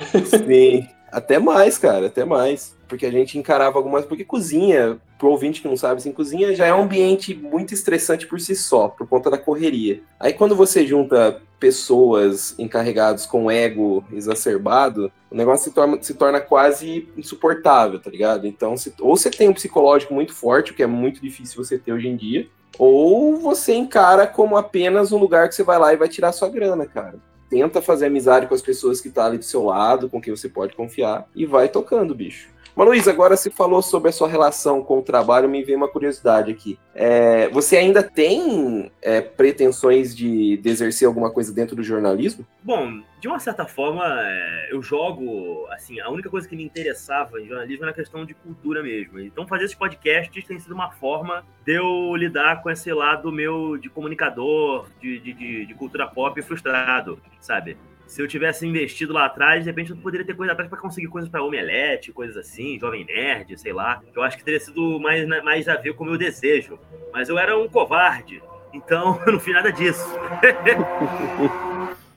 [0.46, 0.88] Sim.
[1.12, 4.04] Até mais, cara, até mais porque a gente encarava algumas.
[4.06, 8.26] Porque cozinha, pro ouvinte que não sabe, assim, cozinha já é um ambiente muito estressante
[8.26, 10.00] por si só, por conta da correria.
[10.18, 16.40] Aí quando você junta pessoas encarregadas com ego exacerbado, o negócio se torna, se torna
[16.40, 18.46] quase insuportável, tá ligado?
[18.46, 21.76] Então, se, ou você tem um psicológico muito forte, o que é muito difícil você
[21.76, 22.46] ter hoje em dia,
[22.78, 26.48] ou você encara como apenas um lugar que você vai lá e vai tirar sua
[26.48, 30.20] grana, cara tenta fazer amizade com as pessoas que tá ali do seu lado, com
[30.20, 32.48] quem você pode confiar, e vai tocando, bicho.
[32.78, 35.88] Mas, Luiz, agora você falou sobre a sua relação com o trabalho, me veio uma
[35.88, 36.78] curiosidade aqui.
[36.94, 42.46] É, você ainda tem é, pretensões de, de, exercer alguma coisa dentro do jornalismo?
[42.62, 47.40] Bom, de uma certa forma, é, eu jogo, assim, a única coisa que me interessava
[47.40, 49.18] em jornalismo era a questão de cultura mesmo.
[49.18, 53.76] Então, fazer esses podcasts tem sido uma forma de eu lidar com esse lado meu
[53.76, 57.76] de comunicador, de, de, de cultura pop frustrado, sabe?
[58.08, 61.08] Se eu tivesse investido lá atrás, de repente eu poderia ter coisa atrás para conseguir
[61.08, 64.02] coisas para Omelete, coisas assim, Jovem Nerd, sei lá.
[64.16, 66.78] Eu acho que teria sido mais, mais a ver com o meu desejo.
[67.12, 68.42] Mas eu era um covarde,
[68.72, 70.08] então eu não fiz nada disso.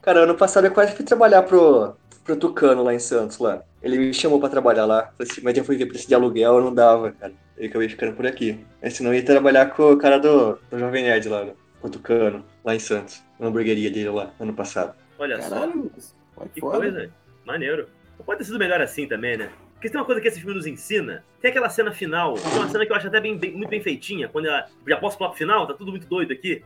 [0.02, 3.62] Cara, ano passado eu quase fui trabalhar pro, pro Tucano lá em Santos, lá.
[3.84, 5.12] Ele me chamou para trabalhar lá,
[5.44, 7.34] mas eu fui ver preço de aluguel, eu não dava, cara.
[7.58, 8.66] Ele acabei ficando por aqui.
[8.82, 11.48] Mas senão eu ia trabalhar com o cara do, do Jovem Nerd lá,
[11.82, 15.01] com o Tucano, lá em Santos, na hamburgueria dele lá, ano passado.
[15.22, 16.16] Olha Caralho, só.
[16.52, 16.80] Que foda.
[16.80, 17.14] coisa.
[17.46, 17.88] Maneiro.
[18.26, 19.52] Pode ter sido melhor assim também, né?
[19.76, 21.24] Porque tem uma coisa que esse filme nos ensina.
[21.40, 24.28] Tem aquela cena final, uma cena que eu acho até bem, bem muito bem feitinha.
[24.28, 25.66] Quando ela, já posso pular pro final?
[25.68, 26.64] Tá tudo muito doido aqui.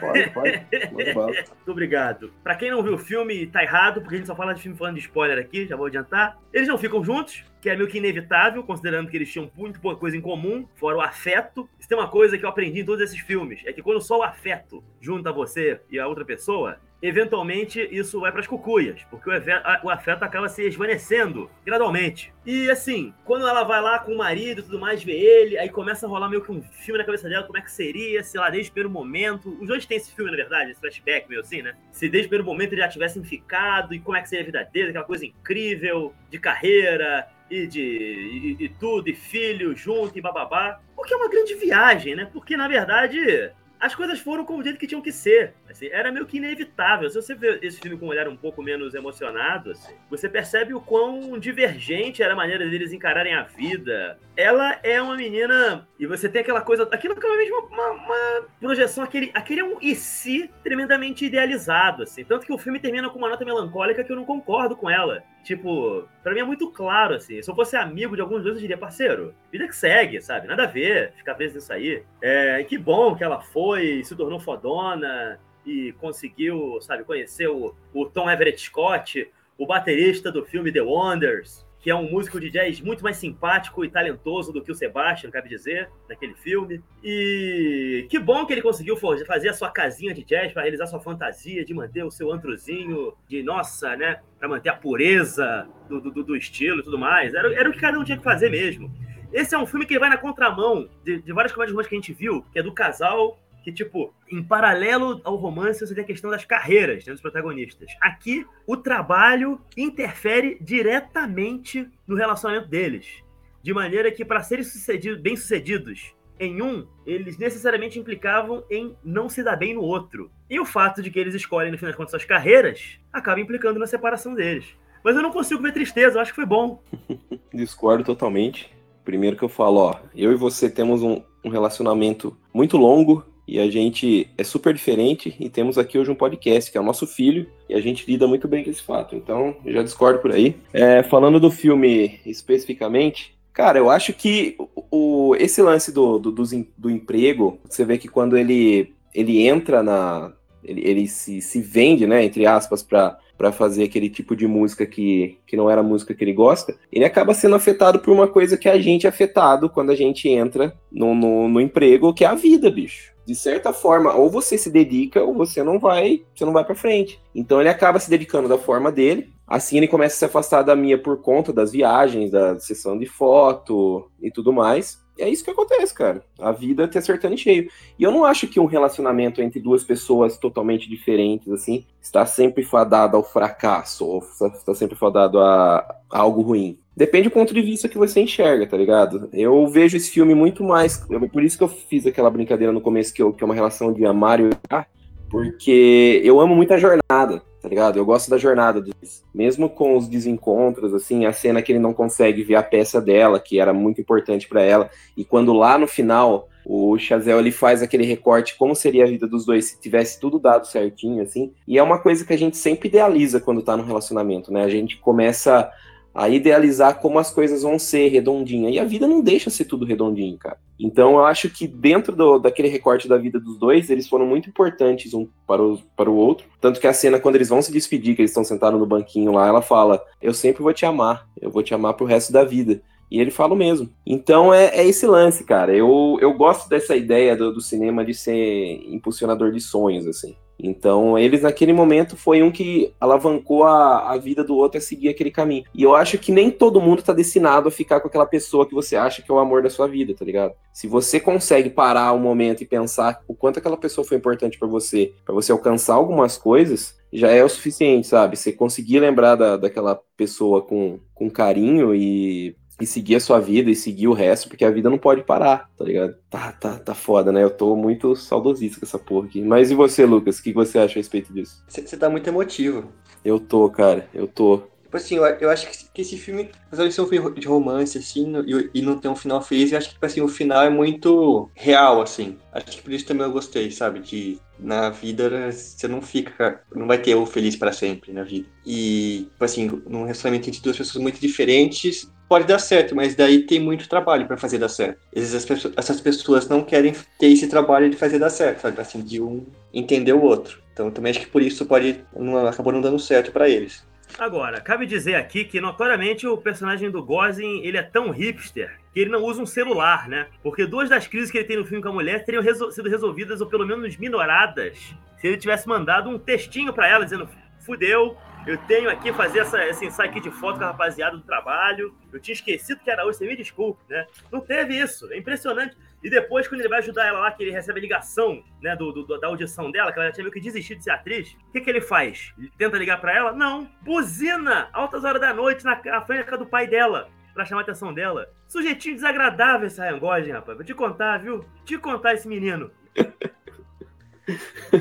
[0.00, 0.66] Pode, pode.
[0.94, 2.32] muito obrigado.
[2.42, 4.76] Pra quem não viu o filme, tá errado, porque a gente só fala de filme
[4.76, 6.38] falando de spoiler aqui, já vou adiantar.
[6.52, 10.00] Eles não ficam juntos, que é meio que inevitável, considerando que eles tinham muito pouca
[10.00, 11.68] coisa em comum, fora o afeto.
[11.78, 14.20] Se tem uma coisa que eu aprendi em todos esses filmes, é que quando só
[14.20, 19.28] o afeto junta você e a outra pessoa, eventualmente isso vai para as cucuias, porque
[19.30, 22.32] o afeto acaba se esvanecendo gradualmente.
[22.44, 25.68] E assim, quando ela vai lá com o marido e tudo mais, vê ele, aí
[25.68, 28.40] começa a rolar meio que um filme na cabeça dela, como é que seria, sei
[28.40, 29.56] lá, desde o primeiro momento.
[29.60, 31.74] Os dois têm esse filme, na verdade, esse flashback meio assim, né?
[31.90, 34.46] Se desde o primeiro momento eles já tivessem ficado, e como é que seria a
[34.46, 40.18] vida dele, aquela coisa incrível de carreira, e de e, e, tudo, e filho junto
[40.18, 40.80] e bababá.
[40.94, 42.28] Porque é uma grande viagem, né?
[42.32, 45.54] Porque, na verdade, as coisas foram como o jeito que tinham que ser.
[45.68, 47.08] Assim, era meio que inevitável.
[47.08, 50.74] Se você vê esse filme com um olhar um pouco menos emocionado, assim, você percebe
[50.74, 54.18] o quão divergente era a maneira deles encararem a vida.
[54.36, 55.86] Ela é uma menina.
[55.98, 56.84] E você tem aquela coisa.
[56.90, 62.02] Aquilo que é mesmo uma, uma, projeção, aquele, aquele é um e se tremendamente idealizado.
[62.02, 62.24] Assim.
[62.24, 65.22] Tanto que o filme termina com uma nota melancólica que eu não concordo com ela.
[65.46, 67.40] Tipo, pra mim é muito claro, assim.
[67.40, 70.48] Se eu fosse amigo de alguns dois, eu diria, parceiro, vida que segue, sabe?
[70.48, 72.02] Nada a ver ficar preso nisso aí.
[72.20, 78.06] É, que bom que ela foi, se tornou fodona e conseguiu, sabe, conhecer o, o
[78.06, 81.64] Tom Everett Scott, o baterista do filme The Wonders.
[81.80, 85.30] Que é um músico de jazz muito mais simpático e talentoso do que o Sebastian,
[85.30, 86.82] cabe dizer, naquele filme.
[87.02, 91.00] E que bom que ele conseguiu fazer a sua casinha de jazz para realizar sua
[91.00, 94.20] fantasia de manter o seu antrozinho de nossa, né?
[94.38, 97.34] Para manter a pureza do, do, do estilo e tudo mais.
[97.34, 98.92] Era, era o que cada um tinha que fazer mesmo.
[99.32, 102.00] Esse é um filme que vai na contramão de, de várias comédias românticas que a
[102.00, 106.06] gente viu, que é do casal que, tipo, em paralelo ao romance, você tem a
[106.06, 107.90] questão das carreiras né, dos protagonistas.
[108.00, 113.24] Aqui, o trabalho interfere diretamente no relacionamento deles.
[113.64, 119.42] De maneira que, para serem sucedidos, bem-sucedidos em um, eles necessariamente implicavam em não se
[119.42, 120.30] dar bem no outro.
[120.48, 123.80] E o fato de que eles escolhem, no fim das contas, suas carreiras, acaba implicando
[123.80, 124.64] na separação deles.
[125.02, 126.80] Mas eu não consigo ver tristeza, eu acho que foi bom.
[127.52, 128.72] Discordo totalmente.
[129.04, 133.60] Primeiro que eu falo, ó, eu e você temos um, um relacionamento muito longo, e
[133.60, 137.06] a gente é super diferente e temos aqui hoje um podcast, que é o nosso
[137.06, 139.14] filho, e a gente lida muito bem com esse fato.
[139.14, 140.56] Então, eu já discordo por aí.
[140.72, 144.56] É, falando do filme especificamente, cara, eu acho que
[144.90, 146.42] o, esse lance do, do, do,
[146.76, 150.32] do emprego, você vê que quando ele, ele entra na.
[150.64, 155.38] Ele, ele se, se vende, né, entre aspas, para fazer aquele tipo de música que,
[155.46, 158.56] que não era a música que ele gosta, ele acaba sendo afetado por uma coisa
[158.56, 162.26] que a gente é afetado quando a gente entra no, no, no emprego, que é
[162.26, 166.44] a vida, bicho de certa forma, ou você se dedica ou você não vai, você
[166.44, 167.20] não vai para frente.
[167.34, 169.32] Então ele acaba se dedicando da forma dele.
[169.46, 173.06] Assim ele começa a se afastar da minha por conta das viagens, da sessão de
[173.06, 175.04] foto e tudo mais.
[175.18, 176.22] E é isso que acontece, cara.
[176.38, 177.70] A vida te acertando em cheio.
[177.98, 182.62] E eu não acho que um relacionamento entre duas pessoas totalmente diferentes, assim, está sempre
[182.62, 184.18] fadado ao fracasso, ou
[184.54, 186.78] está sempre fadado a algo ruim.
[186.96, 189.28] Depende do ponto de vista que você enxerga, tá ligado?
[189.30, 190.96] Eu vejo esse filme muito mais.
[191.30, 193.92] Por isso que eu fiz aquela brincadeira no começo, que, eu, que é uma relação
[193.92, 194.88] de amar e odiar,
[195.28, 197.98] porque eu amo muito a jornada, tá ligado?
[197.98, 199.22] Eu gosto da jornada deles.
[199.34, 203.38] Mesmo com os desencontros, assim, a cena que ele não consegue ver a peça dela,
[203.38, 207.82] que era muito importante para ela, e quando lá no final o Chazel ele faz
[207.82, 211.52] aquele recorte como seria a vida dos dois se tivesse tudo dado certinho, assim.
[211.68, 214.64] E é uma coisa que a gente sempre idealiza quando tá no relacionamento, né?
[214.64, 215.70] A gente começa
[216.16, 218.70] a idealizar como as coisas vão ser redondinha.
[218.70, 220.56] E a vida não deixa ser tudo redondinho, cara.
[220.80, 224.48] Então eu acho que dentro do, daquele recorte da vida dos dois, eles foram muito
[224.48, 226.46] importantes um para o, para o outro.
[226.58, 229.30] Tanto que a cena, quando eles vão se despedir, que eles estão sentados no banquinho
[229.30, 232.44] lá, ela fala: Eu sempre vou te amar, eu vou te amar pro resto da
[232.44, 232.80] vida.
[233.10, 233.90] E ele fala o mesmo.
[234.06, 235.76] Então é, é, esse lance, cara.
[235.76, 240.34] Eu, eu gosto dessa ideia do, do cinema de ser impulsionador de sonhos, assim.
[240.58, 245.08] Então, eles naquele momento foi um que alavancou a, a vida do outro a seguir
[245.08, 245.64] aquele caminho.
[245.74, 248.74] E eu acho que nem todo mundo tá destinado a ficar com aquela pessoa que
[248.74, 250.54] você acha que é o amor da sua vida, tá ligado?
[250.72, 254.68] Se você consegue parar um momento e pensar o quanto aquela pessoa foi importante para
[254.68, 258.36] você, para você alcançar algumas coisas, já é o suficiente, sabe?
[258.36, 263.70] Você conseguir lembrar da, daquela pessoa com, com carinho e e seguir a sua vida
[263.70, 266.14] e seguir o resto, porque a vida não pode parar, tá ligado?
[266.28, 267.42] Tá, tá, tá foda, né?
[267.42, 269.42] Eu tô muito saudosista com essa porra aqui.
[269.42, 270.38] Mas e você, Lucas?
[270.38, 271.64] O que você acha a respeito disso?
[271.68, 272.92] Você tá muito emotivo.
[273.24, 274.62] Eu tô, cara, eu tô.
[274.86, 277.98] Tipo assim, eu, eu acho que esse filme, apesar de ser um filme de romance,
[277.98, 280.62] assim, e, e não ter um final feliz, eu acho que, tipo assim, o final
[280.62, 282.38] é muito real, assim.
[282.52, 283.98] Acho que por isso também eu gostei, sabe?
[283.98, 288.46] De na vida você não fica, não vai ter o feliz para sempre na vida.
[288.64, 293.42] E, tipo assim, num relacionamento entre duas pessoas muito diferentes, pode dar certo, mas daí
[293.42, 295.00] tem muito trabalho para fazer dar certo.
[295.12, 298.80] Vezes pessoas, essas pessoas não querem ter esse trabalho de fazer dar certo, sabe?
[298.80, 299.44] Assim, de um
[299.74, 300.62] entender o outro.
[300.72, 303.82] Então também acho que por isso pode não, acabou não dando certo para eles.
[304.18, 309.00] Agora, cabe dizer aqui que notoriamente o personagem do Gosling, ele é tão hipster que
[309.00, 310.28] ele não usa um celular, né?
[310.42, 312.88] Porque duas das crises que ele tem no filme com a mulher teriam resol sido
[312.88, 317.28] resolvidas ou pelo menos minoradas se ele tivesse mandado um textinho para ela dizendo
[317.60, 318.16] fudeu,
[318.46, 321.96] eu tenho aqui fazer essa, esse ensaio aqui de foto com a rapaziada do trabalho.
[322.12, 324.06] Eu tinha esquecido que era hoje, você me desculpe, né?
[324.30, 325.76] Não teve isso, é impressionante.
[326.02, 328.92] E depois, quando ele vai ajudar ela lá, que ele recebe a ligação, né, do,
[328.92, 331.52] do da audição dela, que ela já tinha meio que desistido de ser atriz, o
[331.52, 332.32] que, que ele faz?
[332.38, 333.32] Ele tenta ligar para ela?
[333.32, 333.68] Não.
[333.82, 337.92] Buzina, altas horas da noite, na, na frente do pai dela, pra chamar a atenção
[337.92, 338.28] dela.
[338.46, 340.56] Sujeitinho desagradável esse Ryan Gosling, rapaz.
[340.56, 341.44] Vou te contar, viu?
[341.64, 342.70] Te contar esse menino.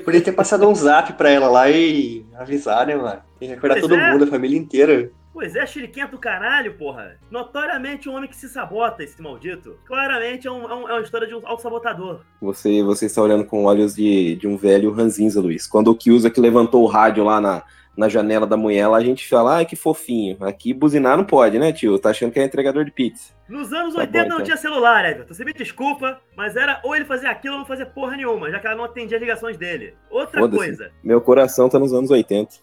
[0.03, 3.21] Podia ter passado um zap pra ela lá e avisar, né, mano?
[3.39, 4.11] Tem que acordar pois todo é.
[4.11, 5.11] mundo, a família inteira.
[5.35, 7.19] Pois é, xeriquento do caralho, porra.
[7.29, 9.77] Notoriamente um homem que se sabota, esse maldito.
[9.83, 12.21] Claramente é, um, é, um, é uma história de um auto-sabotador.
[12.41, 15.67] Você, você está olhando com olhos de, de um velho ranzinza, Luiz.
[15.67, 17.63] Quando o Kiusa que levantou o rádio lá na,
[17.97, 20.37] na janela da mulher, lá a gente fala, ai que fofinho.
[20.41, 21.99] Aqui buzinar não pode, né, tio?
[21.99, 23.33] Tá achando que é entregador de pizza.
[23.47, 24.37] Nos anos tá 80 bom, então.
[24.37, 25.33] não tinha celular, Everton.
[25.33, 28.59] Você me desculpa, mas era ou ele fazia aquilo ou não fazia porra nenhuma, já
[28.59, 29.95] que ela não atendia ligações dele.
[30.09, 30.91] Outra coisa.
[31.03, 32.55] Meu coração tá nos anos 80.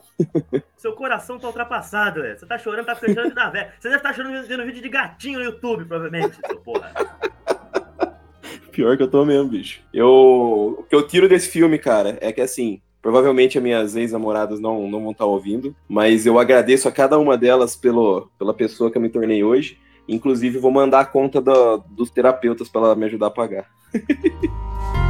[0.76, 2.38] Seu coração tá ultrapassado, velho.
[2.38, 3.72] Você tá chorando, tá fechando da velha.
[3.78, 6.92] Você deve estar tá chorando vendo vídeo de gatinho no YouTube, provavelmente, seu porra.
[8.70, 9.82] Pior que eu tô mesmo, bicho.
[9.92, 14.60] Eu, o que eu tiro desse filme, cara, é que assim, Provavelmente as minhas ex-namoradas
[14.60, 18.54] não, não vão estar tá ouvindo, mas eu agradeço a cada uma delas pelo, pela
[18.54, 19.76] pessoa que eu me tornei hoje.
[20.08, 23.66] Inclusive, vou mandar a conta do, dos terapeutas para ela me ajudar a pagar.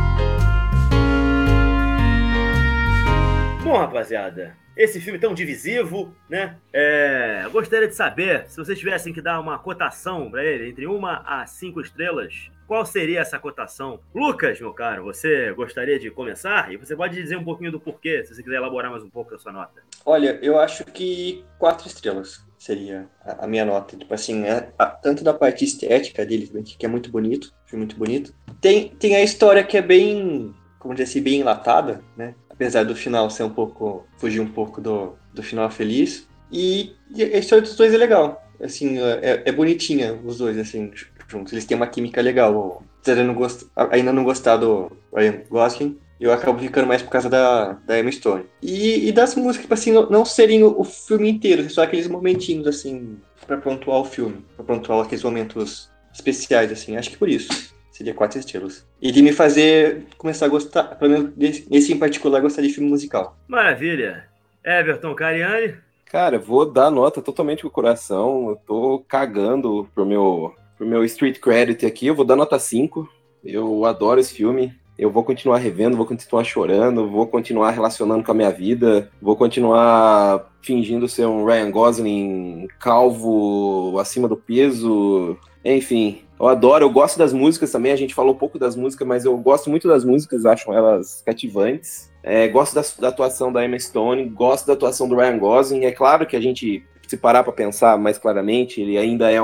[3.72, 6.56] Bom, rapaziada, esse filme tão divisivo, né?
[6.72, 11.22] É, gostaria de saber, se vocês tivessem que dar uma cotação para ele, entre uma
[11.26, 14.00] a cinco estrelas, qual seria essa cotação?
[14.14, 16.70] Lucas, meu caro, você gostaria de começar?
[16.70, 19.34] E você pode dizer um pouquinho do porquê, se você quiser elaborar mais um pouco
[19.34, 19.82] a sua nota.
[20.04, 23.96] Olha, eu acho que quatro estrelas seria a, minha nota.
[23.96, 24.44] Tipo assim,
[24.78, 28.34] a, tanto da parte estética dele, que é muito bonito, filme muito bonito.
[28.60, 32.34] Tem, tem a história que é bem, como dizer assim, bem enlatada, né?
[32.62, 36.28] Apesar do final ser um pouco, fugir um pouco do, do final feliz.
[36.50, 38.42] E, e a história dos dois é legal.
[38.62, 40.92] Assim, é, é bonitinha os dois, assim,
[41.26, 41.52] juntos.
[41.52, 42.82] Eles têm uma química legal.
[43.00, 43.64] Apesar não gost...
[43.90, 48.12] ainda não gostar do Ryan Gosling, eu acabo ficando mais por causa da, da Emma
[48.12, 48.44] Stone.
[48.62, 52.06] E, e das músicas, tipo assim, não, não serem o, o, filme inteiro, só aqueles
[52.06, 56.96] momentinhos, assim, pra pontuar o filme, pra pontuar aqueles momentos especiais, assim.
[56.96, 57.71] Acho que por isso.
[57.92, 58.84] Seria quatro estrelas.
[59.00, 62.88] E de me fazer começar a gostar, pelo menos nesse em particular, gostar de filme
[62.88, 63.36] musical.
[63.46, 64.24] Maravilha.
[64.64, 65.74] Everton Cariani?
[66.06, 68.48] Cara, vou dar nota totalmente com o coração.
[68.48, 73.08] Eu tô cagando pro meu pro meu street credit aqui, eu vou dar nota 5.
[73.44, 74.74] Eu adoro esse filme.
[74.98, 79.34] Eu vou continuar revendo, vou continuar chorando, vou continuar relacionando com a minha vida, vou
[79.34, 85.36] continuar fingindo ser um Ryan Gosling calvo, acima do peso.
[85.64, 87.92] Enfim, eu adoro, eu gosto das músicas também.
[87.92, 92.10] A gente falou pouco das músicas, mas eu gosto muito das músicas, acho elas cativantes.
[92.22, 95.84] É, gosto da, da, atuação da Emma Stone, gosto da atuação do Ryan Gosling.
[95.84, 99.38] É claro que a gente, se parar para pensar mais claramente, ele ainda é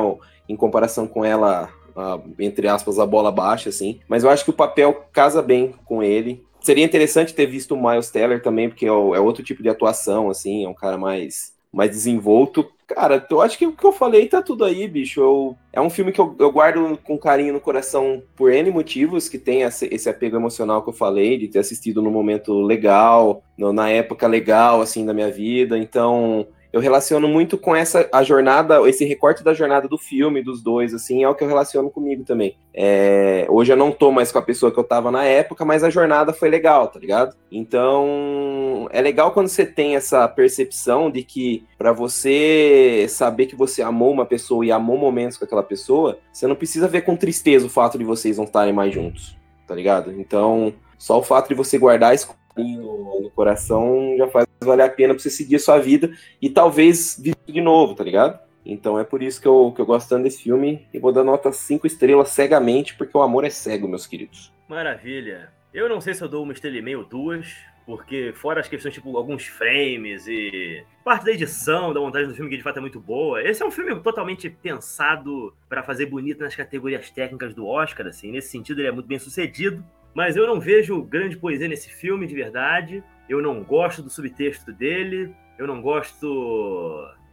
[0.48, 4.00] em comparação com ela, a, entre aspas, a bola baixa, assim.
[4.08, 6.44] Mas eu acho que o papel casa bem com ele.
[6.60, 10.30] Seria interessante ter visto o Miles Teller também, porque é, é outro tipo de atuação,
[10.30, 12.68] assim, é um cara mais, mais desenvolto.
[12.88, 15.20] Cara, eu acho que o que eu falei tá tudo aí, bicho.
[15.20, 19.28] Eu, é um filme que eu, eu guardo com carinho no coração por N motivos,
[19.28, 23.74] que tem esse, apego emocional que eu falei, de ter assistido no momento legal, no,
[23.74, 25.76] na época legal, assim, da minha vida.
[25.76, 30.62] Então, eu relaciono muito com essa a jornada, esse recorte da jornada do filme, dos
[30.62, 32.56] dois, assim, é o que eu relaciono comigo também.
[32.74, 35.82] É, hoje eu não tô mais com a pessoa que eu tava na época, mas
[35.82, 37.34] a jornada foi legal, tá ligado?
[37.50, 43.82] Então, é legal quando você tem essa percepção de que para você saber que você
[43.82, 47.66] amou uma pessoa e amou momentos com aquela pessoa, você não precisa ver com tristeza
[47.66, 50.12] o fato de vocês não estarem mais juntos, tá ligado?
[50.12, 52.26] Então, só o fato de você guardar esse
[52.62, 56.50] no, no coração já faz valer a pena pra você seguir a sua vida e
[56.50, 58.38] talvez viver de novo, tá ligado?
[58.64, 61.24] Então é por isso que eu, que eu gosto tanto desse filme e vou dar
[61.24, 64.52] nota 5 estrelas cegamente, porque o amor é cego, meus queridos.
[64.68, 65.50] Maravilha.
[65.72, 67.54] Eu não sei se eu dou uma estrela e meia ou duas,
[67.86, 72.50] porque fora as questões, tipo, alguns frames e parte da edição, da montagem do filme,
[72.50, 73.42] que de fato é muito boa.
[73.42, 78.30] Esse é um filme totalmente pensado para fazer bonito nas categorias técnicas do Oscar, assim.
[78.30, 79.82] Nesse sentido, ele é muito bem sucedido.
[80.14, 83.02] Mas eu não vejo grande poesia nesse filme de verdade.
[83.28, 85.34] Eu não gosto do subtexto dele.
[85.58, 86.26] Eu não gosto.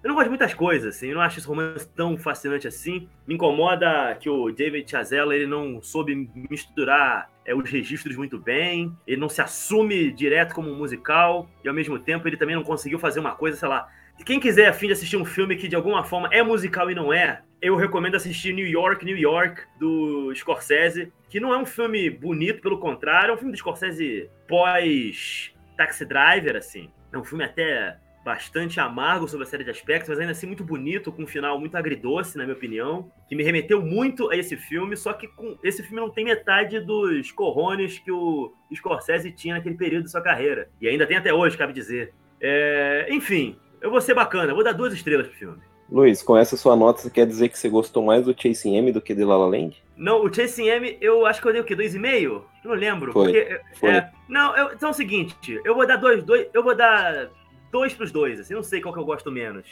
[0.04, 1.08] Eu não gosto de muitas coisas, assim.
[1.08, 3.10] Eu não acho esse romance tão fascinante assim.
[3.26, 8.96] Me incomoda que o David Chazelle ele não soube misturar é, os registros muito bem.
[9.08, 11.50] Ele não se assume direto como um musical.
[11.64, 13.90] E ao mesmo tempo ele também não conseguiu fazer uma coisa, sei lá.
[14.24, 16.96] Quem quiser a fim de assistir um filme que de alguma forma é musical e
[16.96, 21.66] não é, eu recomendo assistir New York, New York, do Scorsese, que não é um
[21.66, 26.90] filme bonito, pelo contrário, é um filme do Scorsese pós Taxi Driver, assim.
[27.12, 30.64] É um filme até bastante amargo sobre a série de aspectos, mas ainda assim muito
[30.64, 34.56] bonito, com um final muito agridoce, na minha opinião, que me remeteu muito a esse
[34.56, 39.56] filme, só que com esse filme não tem metade dos corrones que o Scorsese tinha
[39.56, 40.70] naquele período de sua carreira.
[40.80, 42.14] E ainda tem até hoje, cabe dizer.
[42.40, 43.08] É...
[43.10, 45.62] Enfim, eu vou ser bacana, vou dar duas estrelas pro filme.
[45.90, 48.92] Luiz, com essa sua nota, você quer dizer que você gostou mais do Chasing M
[48.92, 49.84] do que de La La Land?
[49.96, 51.76] Não, o Chasing M, eu acho que eu dei o quê?
[51.76, 52.24] 2,5?
[52.24, 53.14] Eu não lembro.
[53.14, 53.90] Foi, porque, foi.
[53.92, 57.30] É, não, eu, então é o seguinte, eu vou dar dois, dois eu vou dar
[57.72, 59.66] dois pros dois, assim, não sei qual que eu gosto menos.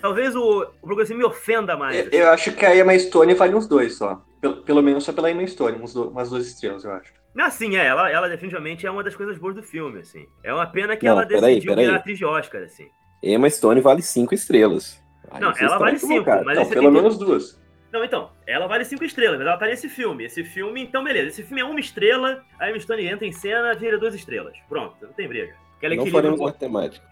[0.00, 1.96] Talvez o, o progressivo me ofenda mais.
[1.96, 2.16] Eu, assim.
[2.16, 4.22] eu, acho que a Emma Stone vale uns dois só.
[4.40, 7.12] Pelo, pelo menos só pela Emma Stone, uns do, umas duas estrelas, eu acho.
[7.36, 10.26] Ah, sim, é, ela, ela definitivamente é uma das coisas boas do filme, assim.
[10.42, 12.88] É uma pena que não, ela decidiu virar atriz de Oscar, assim.
[13.22, 15.00] Emma Stone vale cinco estrelas.
[15.30, 17.60] Aí não, ela vale cinco, mas então, pelo menos duas.
[17.92, 20.24] Não, então, ela vale cinco estrelas, mas ela tá nesse filme.
[20.24, 21.28] Esse filme, então, beleza.
[21.28, 24.54] Esse filme é uma estrela, aí a Emma Stone entra em cena, vira duas estrelas.
[24.68, 25.54] Pronto, não tem briga.
[25.78, 27.06] Aquele Não faremos matemática.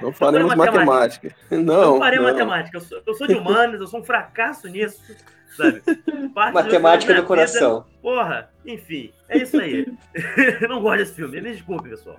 [0.00, 1.34] Não faremos matemática.
[1.50, 1.60] Não.
[1.92, 2.24] não farei não.
[2.26, 2.76] matemática.
[2.76, 5.00] Eu sou, eu sou de humanas, eu sou um fracasso nisso,
[5.56, 5.82] sabe?
[6.34, 7.82] Parte Matemática do minha coração.
[7.82, 9.86] vida- porra, enfim, é isso aí.
[10.68, 12.18] Não gosto desse filme, me desculpe, pessoal.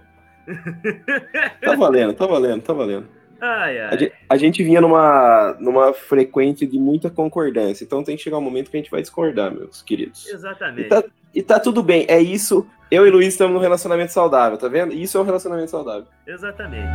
[1.61, 3.07] Tá valendo, tá valendo, tá valendo.
[3.45, 3.97] Ai, A ai.
[3.97, 8.41] gente, a gente vinha numa, numa frequência de muita concordância, então tem que chegar um
[8.41, 10.25] momento que a gente vai discordar, meus queridos.
[10.27, 10.87] E Exatamente.
[10.87, 11.03] tá,
[11.35, 12.65] e tá tudo bem, é isso.
[12.89, 14.93] Eu e Luiz estamos num relacionamento saudável, tá vendo?
[14.93, 16.07] Isso é um relacionamento saudável.
[16.25, 16.87] Exatamente.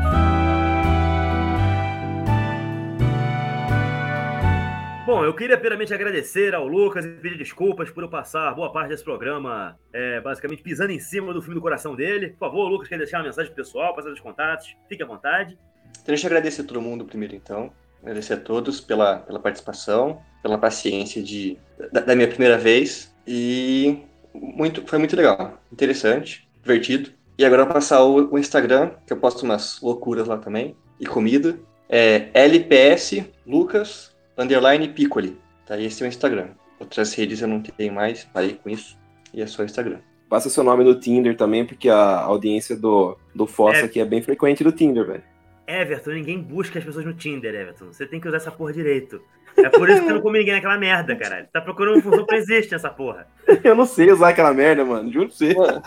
[5.05, 8.89] Bom, eu queria primeiramente agradecer ao Lucas e pedir desculpas por eu passar boa parte
[8.89, 12.31] desse programa é, basicamente pisando em cima do filme do coração dele.
[12.31, 14.77] Por favor, Lucas, quer deixar uma mensagem pro pessoal, passar os contatos?
[14.89, 15.59] Fique à vontade.
[15.93, 17.71] Então, deixa eu agradecer a todo mundo primeiro, então.
[18.03, 21.59] Agradecer a todos pela, pela participação, pela paciência de,
[21.93, 23.15] da, da minha primeira vez.
[23.27, 23.99] E
[24.33, 27.11] muito, foi muito legal, interessante, divertido.
[27.37, 30.77] E agora eu vou passar o, o Instagram, que eu posto umas loucuras lá também,
[30.99, 31.59] e comida.
[31.89, 35.39] É LPS Lucas underline Piccoli.
[35.67, 35.79] Tá?
[35.81, 36.49] Esse é o Instagram.
[36.79, 38.97] Outras redes eu não tenho mais, parei com isso.
[39.33, 39.99] E é só o Instagram.
[40.29, 43.85] Passa seu nome no Tinder também, porque a audiência do, do Fossa É.
[43.85, 45.23] aqui é bem frequente do Tinder, velho.
[45.69, 47.93] Everton, ninguém busca as pessoas no Tinder, Everton.
[47.93, 49.21] Você tem que usar essa porra direito.
[49.57, 51.47] É por isso que você não come ninguém naquela merda, caralho.
[51.53, 53.27] Tá procurando uma função que existe nessa porra.
[53.65, 55.13] Eu não sei usar aquela merda, mano.
[55.13, 55.55] Juro pra você.
[55.55, 55.83] Mano,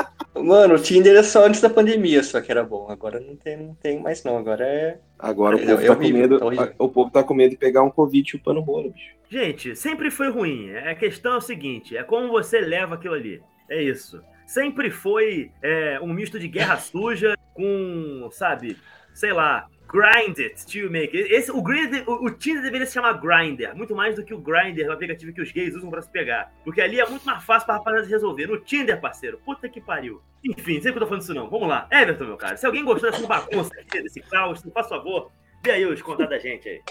[0.45, 2.87] mano, o Tinder é só antes da pandemia, só que era bom.
[2.89, 4.37] Agora não tem, não tem mais não.
[4.37, 4.99] Agora é.
[5.17, 7.51] Agora o É- povo, é tá, horrível, com medo, tá o povo tá com medo
[7.51, 9.15] de pegar um Covid chupando bolo, bicho.
[9.29, 10.75] Gente, sempre foi ruim.
[10.75, 13.41] A questão é o seguinte: é como você leva aquilo ali.
[13.69, 14.21] É isso.
[14.45, 18.75] Sempre foi é, um misto de guerra suja com, sabe,
[19.13, 21.15] sei lá, grind it to make.
[21.15, 24.39] Esse, o, Grindr- o, o Tinder deveria se chamar Grinder, muito mais do que o
[24.39, 26.51] Grinder, o aplicativo que os gays usam pra se pegar.
[26.63, 28.47] Porque ali é muito mais fácil pra rapaziada resolver.
[28.47, 30.21] No Tinder, parceiro, puta que pariu.
[30.43, 31.49] Enfim, sei que eu tô falando isso não.
[31.49, 31.87] Vamos lá.
[31.91, 35.29] Everton, meu cara, se alguém gostou dessa bagunça aqui, desse caos, faz favor,
[35.61, 36.81] dê aí os contatos da gente aí.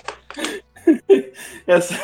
[1.66, 1.94] É só...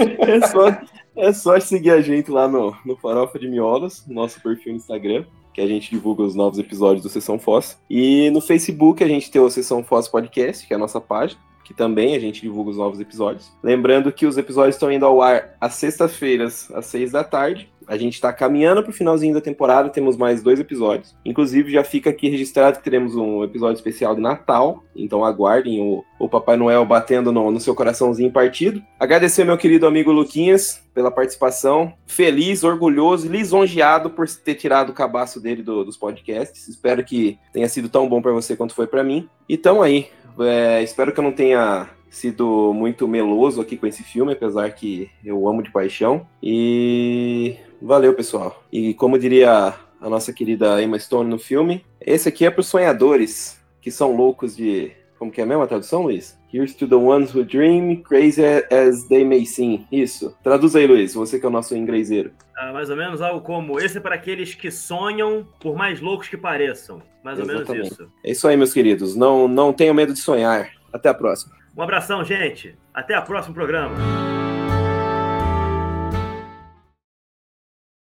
[0.00, 0.82] é só,
[1.16, 5.24] é só seguir a gente lá no, no Farofa de Miolos, nosso perfil no Instagram,
[5.52, 7.76] que a gente divulga os novos episódios do Sessão Fossa.
[7.88, 11.40] E no Facebook a gente tem o Sessão Fossa Podcast, que é a nossa página,
[11.64, 13.52] que também a gente divulga os novos episódios.
[13.62, 17.70] Lembrando que os episódios estão indo ao ar às sextas-feiras, às seis da tarde.
[17.90, 21.16] A gente está caminhando para o finalzinho da temporada, temos mais dois episódios.
[21.24, 26.04] Inclusive, já fica aqui registrado que teremos um episódio especial de Natal, então aguardem o,
[26.18, 28.80] o Papai Noel batendo no, no seu coraçãozinho partido.
[28.98, 31.92] Agradecer meu querido amigo Luquinhas pela participação.
[32.06, 36.68] Feliz, orgulhoso lisonjeado por ter tirado o cabaço dele do- dos podcasts.
[36.68, 39.28] Espero que tenha sido tão bom para você quanto foi para mim.
[39.48, 40.06] E tamo aí.
[40.38, 45.08] É, espero que eu não tenha sido muito meloso aqui com esse filme, apesar que
[45.24, 46.26] eu amo de paixão.
[46.42, 48.62] E valeu, pessoal.
[48.70, 52.66] E como diria a nossa querida Emma Stone no filme, esse aqui é para os
[52.66, 54.92] sonhadores que são loucos de.
[55.18, 56.38] Como que é mesmo a tradução, Luiz?
[56.52, 59.86] Here's to the ones who dream, crazy as they may seem.
[59.92, 60.34] Isso.
[60.42, 62.32] Traduz aí, Luiz, você que é o nosso ingleseiro.
[62.56, 66.26] Ah, mais ou menos algo como: esse é para aqueles que sonham, por mais loucos
[66.26, 67.02] que pareçam.
[67.22, 67.72] Mais ou Exatamente.
[67.72, 68.12] menos isso.
[68.24, 69.14] É isso aí, meus queridos.
[69.14, 70.70] Não, não tenham medo de sonhar.
[70.90, 71.54] Até a próxima.
[71.80, 72.76] Um abração, gente.
[72.92, 73.96] Até o próximo programa.